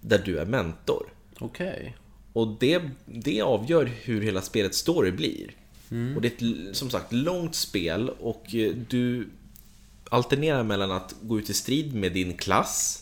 där 0.00 0.22
du 0.24 0.38
är 0.38 0.46
mentor. 0.46 1.12
Okej. 1.38 1.96
Och 2.32 2.56
det, 2.60 2.82
det 3.06 3.42
avgör 3.42 3.84
hur 3.84 4.22
hela 4.22 4.42
spelets 4.42 4.78
story 4.78 5.10
blir. 5.10 5.56
Och 6.16 6.22
det 6.22 6.42
är 6.42 6.68
ett, 6.70 6.76
som 6.76 6.90
sagt, 6.90 7.12
långt 7.12 7.54
spel 7.54 8.10
och 8.20 8.54
eh, 8.54 8.72
du 8.88 9.28
alternerar 10.10 10.62
mellan 10.62 10.90
att 10.90 11.14
gå 11.22 11.38
ut 11.38 11.50
i 11.50 11.54
strid 11.54 11.94
med 11.94 12.12
din 12.12 12.36
klass 12.36 13.00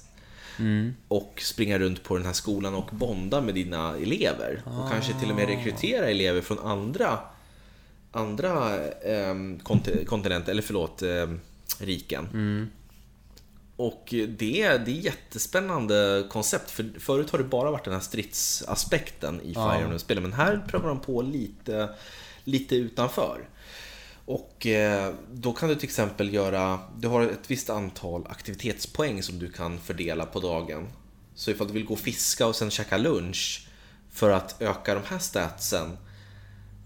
och 1.08 1.42
springa 1.42 1.78
runt 1.78 2.02
på 2.02 2.16
den 2.16 2.26
här 2.26 2.32
skolan 2.32 2.74
och 2.74 2.90
bonda 2.92 3.40
med 3.40 3.54
dina 3.54 3.96
elever. 3.96 4.62
Och 4.64 4.90
kanske 4.90 5.12
till 5.20 5.30
och 5.30 5.36
med 5.36 5.48
rekrytera 5.48 6.06
elever 6.10 6.40
från 6.40 6.58
andra, 6.58 7.18
andra 8.12 8.74
eh, 8.84 9.34
kont- 9.62 10.04
kontinenter, 10.04 10.52
eller 10.52 10.62
förlåt, 10.62 11.02
eh, 11.02 11.30
riken. 11.78 12.28
Och 13.76 14.14
det 14.28 14.62
är, 14.62 14.78
det 14.78 14.90
är 14.90 14.94
jättespännande 14.94 16.26
koncept, 16.30 16.70
för 16.70 16.90
förut 16.98 17.30
har 17.30 17.38
det 17.38 17.44
bara 17.44 17.70
varit 17.70 17.84
den 17.84 17.94
här 17.94 18.00
stridsaspekten 18.00 19.40
i 19.40 19.54
Fire 19.54 19.62
Emblem-spelen, 19.82 20.22
men 20.22 20.32
här 20.32 20.64
prövar 20.68 20.88
de 20.88 21.00
på 21.00 21.22
lite, 21.22 21.88
lite 22.44 22.76
utanför. 22.76 23.48
Och 24.24 24.66
eh, 24.66 25.14
då 25.32 25.52
kan 25.52 25.68
du 25.68 25.74
till 25.74 25.88
exempel 25.88 26.34
göra, 26.34 26.80
du 26.98 27.08
har 27.08 27.22
ett 27.22 27.50
visst 27.50 27.70
antal 27.70 28.26
aktivitetspoäng 28.26 29.22
som 29.22 29.38
du 29.38 29.52
kan 29.52 29.78
fördela 29.78 30.26
på 30.26 30.40
dagen. 30.40 30.88
Så 31.34 31.50
ifall 31.50 31.66
du 31.66 31.72
vill 31.72 31.84
gå 31.84 31.92
och 31.94 32.00
fiska 32.00 32.46
och 32.46 32.56
sen 32.56 32.70
käka 32.70 32.96
lunch 32.98 33.66
för 34.10 34.30
att 34.30 34.62
öka 34.62 34.94
de 34.94 35.02
här 35.06 35.18
statsen 35.18 35.96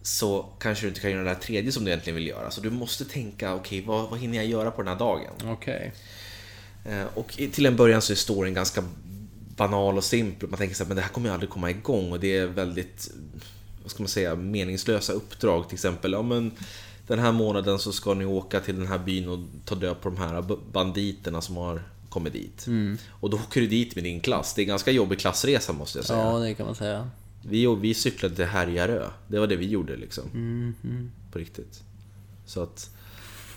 så 0.02 0.48
kanske 0.58 0.84
du 0.84 0.88
inte 0.88 1.00
kan 1.00 1.10
göra 1.10 1.22
det 1.22 1.28
här 1.30 1.36
tredje 1.36 1.72
som 1.72 1.84
du 1.84 1.90
egentligen 1.90 2.16
vill 2.16 2.26
göra. 2.26 2.50
Så 2.50 2.60
du 2.60 2.70
måste 2.70 3.04
tänka, 3.04 3.54
okej 3.54 3.84
vad, 3.86 4.10
vad 4.10 4.18
hinner 4.18 4.36
jag 4.36 4.46
göra 4.46 4.70
på 4.70 4.82
den 4.82 4.88
här 4.88 4.98
dagen? 4.98 5.32
Okej. 5.44 5.92
Eh, 6.84 7.04
Och 7.14 7.28
till 7.28 7.66
en 7.66 7.76
början 7.76 8.02
så 8.02 8.12
är 8.12 8.16
storyn 8.16 8.54
ganska 8.54 8.84
banal 9.56 9.96
och 9.96 10.04
simpel. 10.04 10.48
Man 10.48 10.58
tänker 10.58 10.74
så 10.76 10.84
här, 10.84 10.88
men 10.88 10.96
det 10.96 11.02
här 11.02 11.08
kommer 11.08 11.28
ju 11.28 11.34
aldrig 11.34 11.50
komma 11.50 11.70
igång 11.70 12.12
och 12.12 12.20
det 12.20 12.36
är 12.36 12.46
väldigt, 12.46 13.10
vad 13.86 13.90
ska 13.90 14.02
man 14.02 14.08
säga, 14.08 14.34
meningslösa 14.34 15.12
uppdrag. 15.12 15.68
Till 15.68 15.74
exempel, 15.74 16.12
ja 16.12 16.22
men 16.22 16.52
den 17.06 17.18
här 17.18 17.32
månaden 17.32 17.78
så 17.78 17.92
ska 17.92 18.14
ni 18.14 18.24
åka 18.24 18.60
till 18.60 18.76
den 18.76 18.86
här 18.86 18.98
byn 18.98 19.28
och 19.28 19.38
ta 19.64 19.74
död 19.74 20.00
på 20.00 20.08
de 20.08 20.18
här 20.18 20.42
banditerna 20.72 21.40
som 21.40 21.56
har 21.56 21.82
kommit 22.08 22.32
dit. 22.32 22.66
Och 23.10 23.30
då 23.30 23.36
åker 23.36 23.60
du 23.60 23.66
dit 23.66 23.94
med 23.94 24.04
din 24.04 24.20
klass. 24.20 24.54
Det 24.54 24.60
är 24.60 24.62
en 24.62 24.68
ganska 24.68 24.90
jobbig 24.90 25.18
klassresa 25.18 25.72
måste 25.72 25.98
jag 25.98 26.04
säga. 26.04 26.18
Ja, 26.18 26.38
det 26.38 26.54
kan 26.54 26.66
man 26.66 26.74
säga. 26.74 27.10
Vi, 27.42 27.66
vi 27.66 27.94
cyklade 27.94 28.34
till 28.34 28.44
Härjarö. 28.44 29.06
Det 29.28 29.38
var 29.38 29.46
det 29.46 29.56
vi 29.56 29.66
gjorde 29.66 29.96
liksom. 29.96 30.74
På 31.32 31.38
riktigt. 31.38 31.82
Så 32.46 32.62
att 32.62 32.90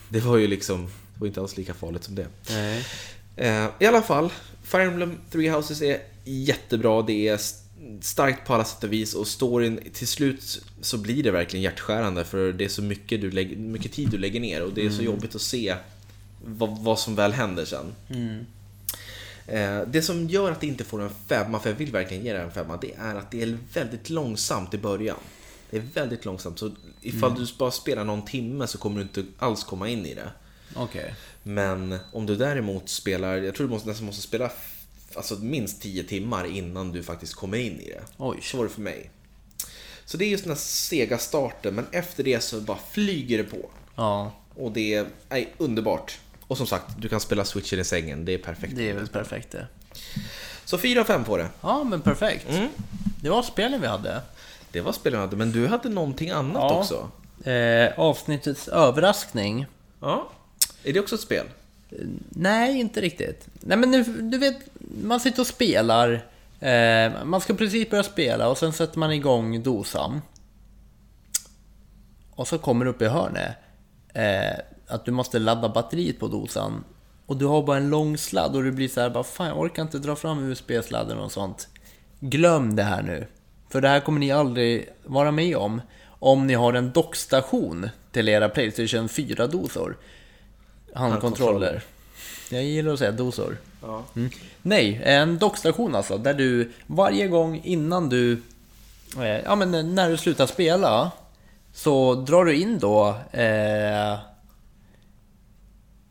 det 0.09 0.19
var 0.19 0.37
ju 0.37 0.47
liksom, 0.47 0.85
det 0.85 1.19
var 1.19 1.27
inte 1.27 1.41
alls 1.41 1.57
lika 1.57 1.73
farligt 1.73 2.03
som 2.03 2.15
det. 2.15 2.27
Nej. 2.49 2.85
Eh, 3.35 3.69
I 3.79 3.85
alla 3.85 4.01
fall, 4.01 4.31
Fire 4.63 4.83
Emblem 4.83 5.17
Three 5.31 5.49
Houses 5.49 5.81
är 5.81 6.01
jättebra. 6.25 7.01
Det 7.01 7.27
är 7.27 7.39
starkt 8.01 8.47
på 8.47 8.53
alla 8.53 8.65
sätt 8.65 8.83
och 8.83 8.93
vis 8.93 9.13
och 9.13 9.27
storyn, 9.27 9.79
till 9.93 10.07
slut 10.07 10.61
så 10.81 10.97
blir 10.97 11.23
det 11.23 11.31
verkligen 11.31 11.63
hjärtskärande 11.63 12.25
för 12.25 12.53
det 12.53 12.65
är 12.65 12.69
så 12.69 12.81
mycket, 12.81 13.21
du 13.21 13.31
lägger, 13.31 13.55
mycket 13.55 13.91
tid 13.91 14.09
du 14.09 14.17
lägger 14.17 14.39
ner 14.39 14.63
och 14.63 14.73
det 14.73 14.85
är 14.85 14.89
så 14.89 15.03
jobbigt 15.03 15.35
att 15.35 15.41
se 15.41 15.75
vad, 16.45 16.77
vad 16.79 16.99
som 16.99 17.15
väl 17.15 17.31
händer 17.31 17.65
sen. 17.65 17.85
Eh, 19.47 19.81
Det 19.87 20.01
som 20.01 20.27
gör 20.27 20.51
att 20.51 20.61
det 20.61 20.67
inte 20.67 20.83
får 20.83 21.01
en 21.01 21.09
femma, 21.27 21.59
för 21.59 21.69
jag 21.69 21.77
vill 21.77 21.91
verkligen 21.91 22.25
ge 22.25 22.33
det 22.33 22.39
en 22.39 22.51
femma, 22.51 22.77
det 22.77 22.93
är 22.93 23.15
att 23.15 23.31
det 23.31 23.41
är 23.41 23.57
väldigt 23.73 24.09
långsamt 24.09 24.73
i 24.73 24.77
början. 24.77 25.17
Det 25.69 25.77
är 25.77 25.83
väldigt 25.93 26.25
långsamt, 26.25 26.59
så 26.59 26.71
ifall 27.01 27.35
du 27.35 27.47
bara 27.57 27.71
spelar 27.71 28.03
någon 28.03 28.25
timme 28.25 28.67
så 28.67 28.77
kommer 28.77 28.95
du 28.95 29.01
inte 29.01 29.25
alls 29.37 29.63
komma 29.63 29.89
in 29.89 30.05
i 30.05 30.13
det. 30.13 30.29
Okej. 30.75 31.15
Men 31.43 31.97
om 32.13 32.25
du 32.25 32.35
däremot 32.35 32.89
spelar, 32.89 33.37
jag 33.37 33.55
tror 33.55 33.67
du 33.67 33.73
måste, 33.73 33.89
nästan 33.89 34.05
måste 34.05 34.21
spela 34.21 34.51
alltså 35.15 35.35
minst 35.35 35.81
10 35.81 36.03
timmar 36.03 36.45
innan 36.45 36.91
du 36.91 37.03
faktiskt 37.03 37.33
kommer 37.35 37.57
in 37.57 37.79
i 37.79 37.85
det. 37.89 38.01
Oj. 38.17 38.39
Så 38.41 38.57
var 38.57 38.63
det 38.63 38.69
för 38.69 38.81
mig. 38.81 39.09
Så 40.05 40.17
det 40.17 40.25
är 40.25 40.29
just 40.29 40.43
den 40.43 40.51
här 40.51 40.59
sega 40.59 41.17
starten, 41.17 41.75
men 41.75 41.85
efter 41.91 42.23
det 42.23 42.41
så 42.41 42.61
bara 42.61 42.77
flyger 42.91 43.37
det 43.37 43.43
på. 43.43 43.69
Ja, 43.95 44.31
Och 44.55 44.71
det 44.71 44.93
är 44.93 45.05
nej, 45.29 45.53
underbart. 45.57 46.19
Och 46.47 46.57
som 46.57 46.67
sagt, 46.67 46.85
du 46.99 47.09
kan 47.09 47.19
spela 47.19 47.45
switchen 47.45 47.79
i 47.79 47.83
sängen, 47.83 48.25
det 48.25 48.33
är 48.33 48.37
perfekt. 48.37 48.73
det 48.75 48.89
är 48.89 48.93
väl 48.93 49.07
perfekt 49.07 49.51
det. 49.51 49.67
Så 50.65 50.77
4 50.77 51.01
av 51.01 51.05
5 51.05 51.23
på 51.23 51.37
det. 51.37 51.49
Ja, 51.61 51.83
men 51.83 52.01
perfekt. 52.01 52.47
Det 53.21 53.29
var 53.29 53.43
spelen 53.43 53.81
vi 53.81 53.87
hade. 53.87 54.21
Det 54.71 54.81
var 54.81 54.91
spelen 54.91 55.19
jag 55.19 55.25
hade, 55.27 55.37
men 55.37 55.51
du 55.51 55.67
hade 55.67 55.89
någonting 55.89 56.29
annat 56.29 56.55
Ja. 56.55 56.79
också. 56.79 57.11
Eh, 57.49 57.99
avsnittets 57.99 58.67
överraskning. 58.67 59.65
Ja. 59.99 60.29
Är 60.83 60.93
det 60.93 60.99
också 60.99 61.15
ett 61.15 61.21
spel? 61.21 61.45
Nej, 62.29 62.79
inte 62.79 63.01
riktigt. 63.01 63.47
Nej, 63.53 63.77
men 63.77 63.91
nu, 63.91 64.03
du 64.03 64.37
vet, 64.37 64.57
man 65.03 65.19
sitter 65.19 65.41
och 65.41 65.47
spelar. 65.47 66.25
Eh, 66.59 67.25
man 67.25 67.41
ska 67.41 67.53
precis 67.53 67.89
börja 67.89 68.03
spela 68.03 68.49
och 68.49 68.57
sen 68.57 68.73
sätter 68.73 68.99
man 68.99 69.11
igång 69.11 69.63
dosan. 69.63 70.21
Och 72.31 72.47
så 72.47 72.57
kommer 72.57 72.85
det 72.85 72.91
upp 72.91 73.01
i 73.01 73.07
hörnet 73.07 73.55
eh, 74.13 74.59
att 74.87 75.05
du 75.05 75.11
måste 75.11 75.39
ladda 75.39 75.69
batteriet 75.69 76.19
på 76.19 76.27
dosan. 76.27 76.83
Och 77.25 77.37
du 77.37 77.45
har 77.45 77.63
bara 77.63 77.77
en 77.77 77.89
lång 77.89 78.17
sladd 78.17 78.55
och 78.55 78.63
du 78.63 78.71
blir 78.71 78.87
så 78.87 79.01
här, 79.01 79.09
bara, 79.09 79.23
fan 79.23 79.47
jag 79.47 79.59
orkar 79.59 79.81
inte 79.81 79.99
dra 79.99 80.15
fram 80.15 80.43
USB-sladden 80.43 81.17
och 81.17 81.31
sånt. 81.31 81.67
Glöm 82.19 82.75
det 82.75 82.83
här 82.83 83.01
nu. 83.01 83.27
För 83.69 83.81
det 83.81 83.87
här 83.87 83.99
kommer 83.99 84.19
ni 84.19 84.31
aldrig 84.31 84.89
vara 85.03 85.31
med 85.31 85.57
om. 85.57 85.81
Om 86.05 86.47
ni 86.47 86.53
har 86.53 86.73
en 86.73 86.91
dockstation 86.91 87.89
till 88.11 88.29
era 88.29 88.49
Playstation 88.49 89.07
4-dosor. 89.07 89.95
Handkontroller. 90.93 91.83
Jag 92.49 92.63
gillar 92.63 92.93
att 92.93 92.99
säga 92.99 93.11
dosor. 93.11 93.57
Ja. 93.81 94.03
Mm. 94.15 94.29
Nej, 94.61 95.01
en 95.03 95.37
dockstation 95.37 95.95
alltså, 95.95 96.17
där 96.17 96.33
du 96.33 96.71
varje 96.87 97.27
gång 97.27 97.61
innan 97.63 98.09
du, 98.09 98.41
eh, 99.17 99.23
ja 99.27 99.55
men 99.55 99.95
när 99.95 100.09
du 100.09 100.17
slutar 100.17 100.45
spela, 100.47 101.11
så 101.73 102.15
drar 102.15 102.45
du 102.45 102.55
in 102.55 102.79
då, 102.79 103.07
eh, 103.31 104.17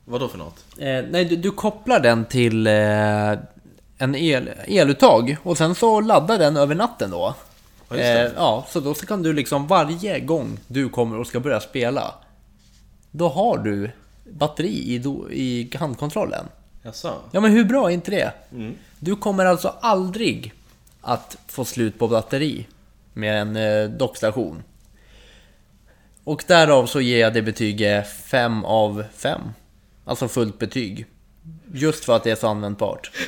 Vad 0.05 0.21
då 0.21 0.29
för 0.29 0.38
något? 0.38 0.64
eh, 0.79 1.05
nej 1.11 1.25
du, 1.25 1.37
du 1.37 1.51
kopplar 1.51 2.01
den 2.01 2.25
till 2.25 2.67
eh, 2.67 3.33
en 3.99 4.14
el, 4.14 4.51
eluttag 4.67 5.37
och 5.43 5.59
sen 5.59 5.75
så 5.75 6.01
laddar 6.01 6.38
den 6.38 6.57
över 6.57 6.75
natten 6.75 7.11
då. 7.11 7.35
Ja. 7.88 7.97
Eh, 7.97 8.31
ja, 8.37 8.67
så 8.69 8.81
då 8.81 8.95
så 8.95 9.07
kan 9.07 9.23
du 9.23 9.33
liksom 9.33 9.67
varje 9.67 10.21
gång 10.21 10.59
du 10.67 10.88
kommer 10.88 11.19
och 11.19 11.27
ska 11.27 11.41
börja 11.41 11.61
spela, 11.61 12.14
då 13.11 13.29
har 13.29 13.59
du 13.59 13.91
batteri 14.33 14.95
i, 14.95 14.99
do, 14.99 15.31
i 15.31 15.71
handkontrollen. 15.75 16.47
Jaså? 16.83 17.14
Ja 17.31 17.41
men 17.41 17.53
hur 17.53 17.64
bra 17.64 17.91
är 17.91 17.95
inte 17.95 18.11
det? 18.11 18.33
Du 18.99 19.17
kommer 19.17 19.45
alltså 19.45 19.75
aldrig 19.81 20.53
att 21.01 21.37
få 21.47 21.64
slut 21.64 21.99
på 21.99 22.09
batteri 22.09 22.67
med 23.12 23.41
en 23.41 23.57
eh, 23.57 23.91
dockstation. 23.91 24.62
Och 26.25 26.45
därav 26.47 26.87
så 26.87 27.01
ger 27.01 27.21
jag 27.21 27.35
det 27.35 27.43
betyget 27.43 28.09
5 28.09 28.64
av 28.64 29.05
5. 29.14 29.41
Alltså 30.05 30.29
fullt 30.29 30.59
betyg. 30.59 31.07
Just 31.73 32.05
för 32.05 32.17
att 32.17 32.25
det 32.25 32.31
är 32.31 32.37
så 32.37 32.49
användbart. 32.49 33.11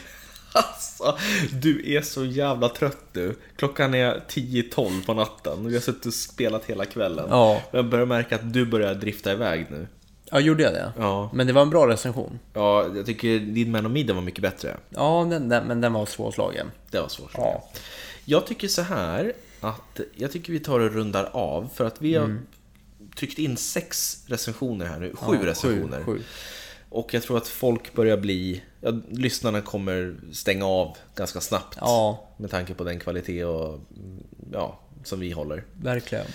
Alltså, 0.53 1.19
du 1.53 1.97
är 1.97 2.03
så 2.03 2.25
jävla 2.25 2.69
trött 2.69 3.05
du. 3.13 3.37
Klockan 3.57 3.95
är 3.95 4.23
10-12 4.29 5.07
på 5.07 5.15
natten 5.15 5.53
och 5.53 5.71
vi 5.71 5.75
har 5.75 5.81
suttit 5.81 6.07
och 6.07 6.15
spelat 6.15 6.65
hela 6.65 6.85
kvällen. 6.85 7.27
Ja. 7.31 7.63
Jag 7.71 7.89
börjar 7.89 8.07
märka 8.07 8.35
att 8.35 8.53
du 8.53 8.67
börjar 8.67 8.95
drifta 8.95 9.33
iväg 9.33 9.67
nu. 9.71 9.87
Ja, 10.31 10.40
gjorde 10.40 10.62
jag 10.62 10.73
det? 10.73 10.93
Ja. 10.99 11.31
Men 11.35 11.47
det 11.47 11.53
var 11.53 11.62
en 11.62 11.71
bra 11.71 11.88
recension. 11.88 12.38
Ja, 12.53 12.87
jag 12.97 13.07
tycker 13.07 13.38
din 13.38 13.71
Man 13.71 13.87
of 13.87 13.93
Midden 13.93 14.16
var 14.16 14.23
mycket 14.23 14.43
bättre. 14.43 14.77
Ja, 14.90 15.27
den, 15.31 15.49
den, 15.49 15.66
men 15.66 15.81
den 15.81 15.93
var 15.93 16.07
svårslagen. 16.07 16.71
Det 16.90 17.01
var 17.01 17.09
svårt. 17.09 17.31
Ja. 17.35 17.69
Jag 18.25 18.47
tycker 18.47 18.69
så 18.69 18.83
här 18.83 19.33
att 19.61 20.01
jag 20.16 20.33
tycker 20.33 20.53
vi 20.53 20.61
tar 20.61 20.81
och 20.81 20.93
rundar 20.93 21.25
av 21.33 21.69
för 21.75 21.85
att 21.85 22.03
vi 22.03 22.14
har 22.14 22.38
tryckt 23.16 23.38
in 23.38 23.57
sex 23.57 24.19
recensioner 24.27 24.87
här 24.87 24.99
nu, 25.01 25.14
sju 25.16 25.37
Ja, 25.40 25.47
recensioner. 25.47 26.03
Sju, 26.05 26.19
sju. 26.19 26.23
Och 26.88 27.14
jag 27.14 27.23
tror 27.23 27.37
att 27.37 27.49
folk 27.49 27.95
börjar 27.95 28.16
bli, 28.16 28.62
ja, 28.81 28.93
lyssnarna 29.11 29.61
kommer 29.61 30.16
stänga 30.33 30.66
av 30.66 30.97
ganska 31.14 31.40
snabbt. 31.40 31.79
Ja, 31.81 32.29
Med 32.37 32.51
tanke 32.51 32.75
på 32.75 32.85
den 32.85 32.99
kvalitet 33.01 33.45
och, 33.45 33.69
mm, 33.97 34.25
ja, 34.53 34.81
som 35.05 35.21
vi 35.21 35.31
håller. 35.31 35.64
verkligen. 35.83 36.27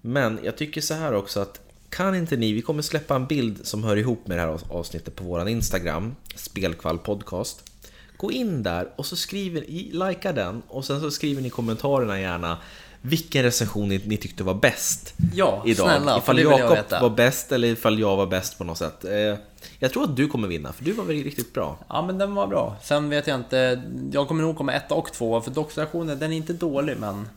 Men 0.00 0.38
jag 0.42 0.56
tycker 0.56 0.80
så 0.80 0.94
här 0.94 1.14
också 1.14 1.40
att 1.40 1.60
kan 1.92 2.14
inte 2.14 2.36
ni, 2.36 2.52
vi 2.52 2.62
kommer 2.62 2.82
släppa 2.82 3.14
en 3.16 3.26
bild 3.26 3.66
som 3.66 3.84
hör 3.84 3.96
ihop 3.96 4.26
med 4.26 4.38
det 4.38 4.42
här 4.42 4.58
avsnittet 4.68 5.16
på 5.16 5.24
våran 5.24 5.48
Instagram, 5.48 6.16
Spelkvall 6.34 6.98
podcast. 6.98 7.70
Gå 8.16 8.32
in 8.32 8.62
där 8.62 8.88
och 8.96 9.06
så 9.06 9.16
skriver, 9.16 9.60
likea 10.08 10.32
den 10.32 10.62
och 10.68 10.84
sen 10.84 11.00
så 11.00 11.10
skriver 11.10 11.42
ni 11.42 11.46
i 11.48 11.50
kommentarerna 11.50 12.20
gärna 12.20 12.58
vilken 13.00 13.42
recension 13.42 13.88
ni, 13.88 14.00
ni 14.04 14.16
tyckte 14.16 14.44
var 14.44 14.54
bäst 14.54 15.14
Ja, 15.34 15.62
idag. 15.66 15.86
snälla, 15.86 16.18
ifall 16.18 16.38
Jakob 16.38 17.00
var 17.02 17.10
bäst 17.10 17.52
eller 17.52 17.68
ifall 17.68 17.98
jag 17.98 18.16
var 18.16 18.26
bäst 18.26 18.58
på 18.58 18.64
något 18.64 18.78
sätt. 18.78 19.04
Eh, 19.04 19.34
Jag 19.78 19.92
tror 19.92 20.04
att 20.04 20.16
du 20.16 20.28
kommer 20.28 20.48
vinna, 20.48 20.72
för 20.72 20.84
du 20.84 20.92
var 20.92 21.04
väl 21.04 21.16
riktigt 21.24 21.52
bra. 21.54 21.78
Ja, 21.88 22.02
men 22.06 22.18
den 22.18 22.34
var 22.34 22.46
bra. 22.46 22.76
Sen 22.82 23.08
vet 23.08 23.26
jag 23.26 23.40
inte, 23.40 23.82
jag 24.12 24.28
kommer 24.28 24.42
nog 24.42 24.56
komma 24.56 24.72
etta 24.72 24.94
och 24.94 25.12
tvåa, 25.12 25.40
för 25.40 25.50
dockstationen, 25.50 26.18
den 26.18 26.32
är 26.32 26.36
inte 26.36 26.52
dålig, 26.52 26.96
men... 27.00 27.28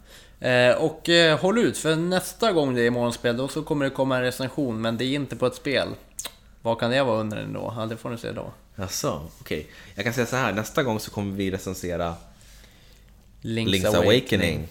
Eh, 0.45 0.75
och 0.75 1.09
eh, 1.09 1.39
håll 1.39 1.57
ut, 1.57 1.77
för 1.77 1.95
nästa 1.95 2.51
gång 2.51 2.75
det 2.75 2.81
är 2.81 2.91
morgonspel, 2.91 3.37
då 3.37 3.47
så 3.47 3.63
kommer 3.63 3.85
det 3.85 3.91
komma 3.91 4.17
en 4.17 4.23
recension, 4.23 4.81
men 4.81 4.97
det 4.97 5.05
är 5.05 5.15
inte 5.15 5.35
på 5.35 5.45
ett 5.45 5.55
spel. 5.55 5.87
Vad 6.61 6.79
kan 6.79 6.91
det 6.91 7.03
vara 7.03 7.19
under 7.19 7.37
den 7.37 7.53
då? 7.53 7.73
Ja, 7.77 7.85
det 7.85 7.97
får 7.97 8.09
ni 8.09 8.17
se 8.17 8.31
då. 8.31 8.51
Jaså, 8.75 9.21
okej. 9.41 9.67
Jag 9.95 10.05
kan 10.05 10.13
säga 10.13 10.25
så 10.25 10.35
här, 10.35 10.53
nästa 10.53 10.83
gång 10.83 10.99
så 10.99 11.11
kommer 11.11 11.35
vi 11.35 11.51
recensera 11.51 12.15
Link's, 13.41 13.67
Link's 13.67 13.95
Awakening. 13.95 14.67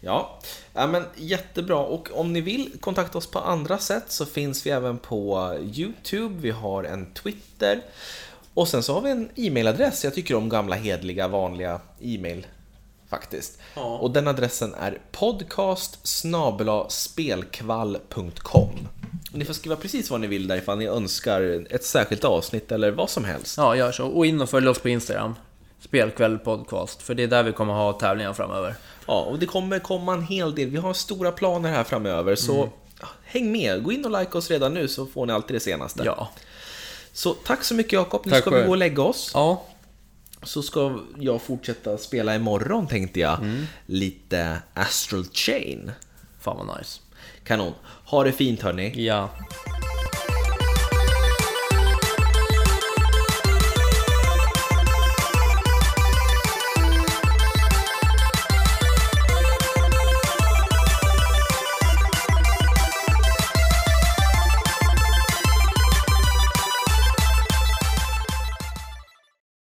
Ja. 0.00 0.38
ja, 0.74 0.86
men 0.86 1.04
jättebra. 1.16 1.78
Och 1.78 2.08
om 2.12 2.32
ni 2.32 2.40
vill 2.40 2.72
kontakta 2.80 3.18
oss 3.18 3.26
på 3.26 3.38
andra 3.38 3.78
sätt 3.78 4.04
så 4.08 4.26
finns 4.26 4.66
vi 4.66 4.70
även 4.70 4.98
på 4.98 5.54
YouTube, 5.74 6.34
vi 6.40 6.50
har 6.50 6.84
en 6.84 7.12
Twitter 7.12 7.82
och 8.54 8.68
sen 8.68 8.82
så 8.82 8.94
har 8.94 9.00
vi 9.00 9.10
en 9.10 9.30
e-mailadress. 9.36 10.04
Jag 10.04 10.14
tycker 10.14 10.34
om 10.34 10.48
gamla 10.48 10.76
hedliga 10.76 11.28
vanliga 11.28 11.80
e-mail 12.00 12.46
faktiskt. 13.10 13.58
Ja. 13.74 13.98
Och 13.98 14.10
den 14.10 14.28
adressen 14.28 14.74
är 14.74 14.98
podcast 15.12 15.98
spelkvall.com 16.88 18.88
Ni 19.32 19.44
får 19.44 19.54
skriva 19.54 19.76
precis 19.76 20.10
vad 20.10 20.20
ni 20.20 20.26
vill 20.26 20.48
där 20.48 20.56
ifall 20.56 20.78
ni 20.78 20.86
önskar 20.86 21.66
ett 21.70 21.84
särskilt 21.84 22.24
avsnitt 22.24 22.72
eller 22.72 22.90
vad 22.90 23.10
som 23.10 23.24
helst. 23.24 23.56
Ja, 23.56 23.76
gör 23.76 23.92
så. 23.92 24.06
Och 24.06 24.26
in 24.26 24.40
och 24.40 24.50
följ 24.50 24.68
oss 24.68 24.78
på 24.78 24.88
Instagram. 24.88 25.34
Spelkväll 25.80 26.38
podcast, 26.38 27.02
för 27.02 27.14
det 27.14 27.22
är 27.22 27.26
där 27.28 27.42
vi 27.42 27.52
kommer 27.52 27.74
ha 27.74 27.92
tävlingar 27.92 28.32
framöver. 28.32 28.74
Ja, 29.06 29.20
och 29.20 29.38
det 29.38 29.46
kommer 29.46 29.78
komma 29.78 30.14
en 30.14 30.22
hel 30.22 30.54
del. 30.54 30.70
Vi 30.70 30.76
har 30.76 30.94
stora 30.94 31.32
planer 31.32 31.70
här 31.70 31.84
framöver, 31.84 32.34
så 32.34 32.54
Mm. 32.54 32.68
häng 33.24 33.52
med. 33.52 33.82
Gå 33.82 33.92
in 33.92 34.04
och 34.04 34.20
like 34.20 34.38
oss 34.38 34.50
redan 34.50 34.74
nu 34.74 34.88
så 34.88 35.06
får 35.06 35.26
ni 35.26 35.32
alltid 35.32 35.56
det 35.56 35.60
senaste. 35.60 36.02
Ja. 36.04 36.28
Så 37.12 37.34
tack 37.34 37.64
så 37.64 37.74
mycket 37.74 37.92
Jakob. 37.92 38.22
Nu 38.24 38.30
Tack 38.30 38.40
ska 38.40 38.50
vi 38.50 38.62
gå 38.62 38.70
och 38.70 38.76
lägga 38.76 39.02
oss. 39.02 39.30
Ja, 39.34 39.62
Så 40.44 40.62
ska 40.62 40.98
jag 41.18 41.42
fortsätta 41.42 41.98
spela 41.98 42.34
imorgon 42.34 42.86
tänkte 42.86 43.20
jag. 43.20 43.38
Mm. 43.38 43.66
Lite 43.86 44.58
Astral 44.74 45.24
Chain. 45.32 45.90
fan 46.40 46.66
vad 46.66 46.78
nice. 46.78 47.00
Kanon. 47.44 47.72
Ha 48.04 48.24
det 48.24 48.32
fint 48.32 48.62
hörni. 48.62 49.04
Ja. 49.04 49.30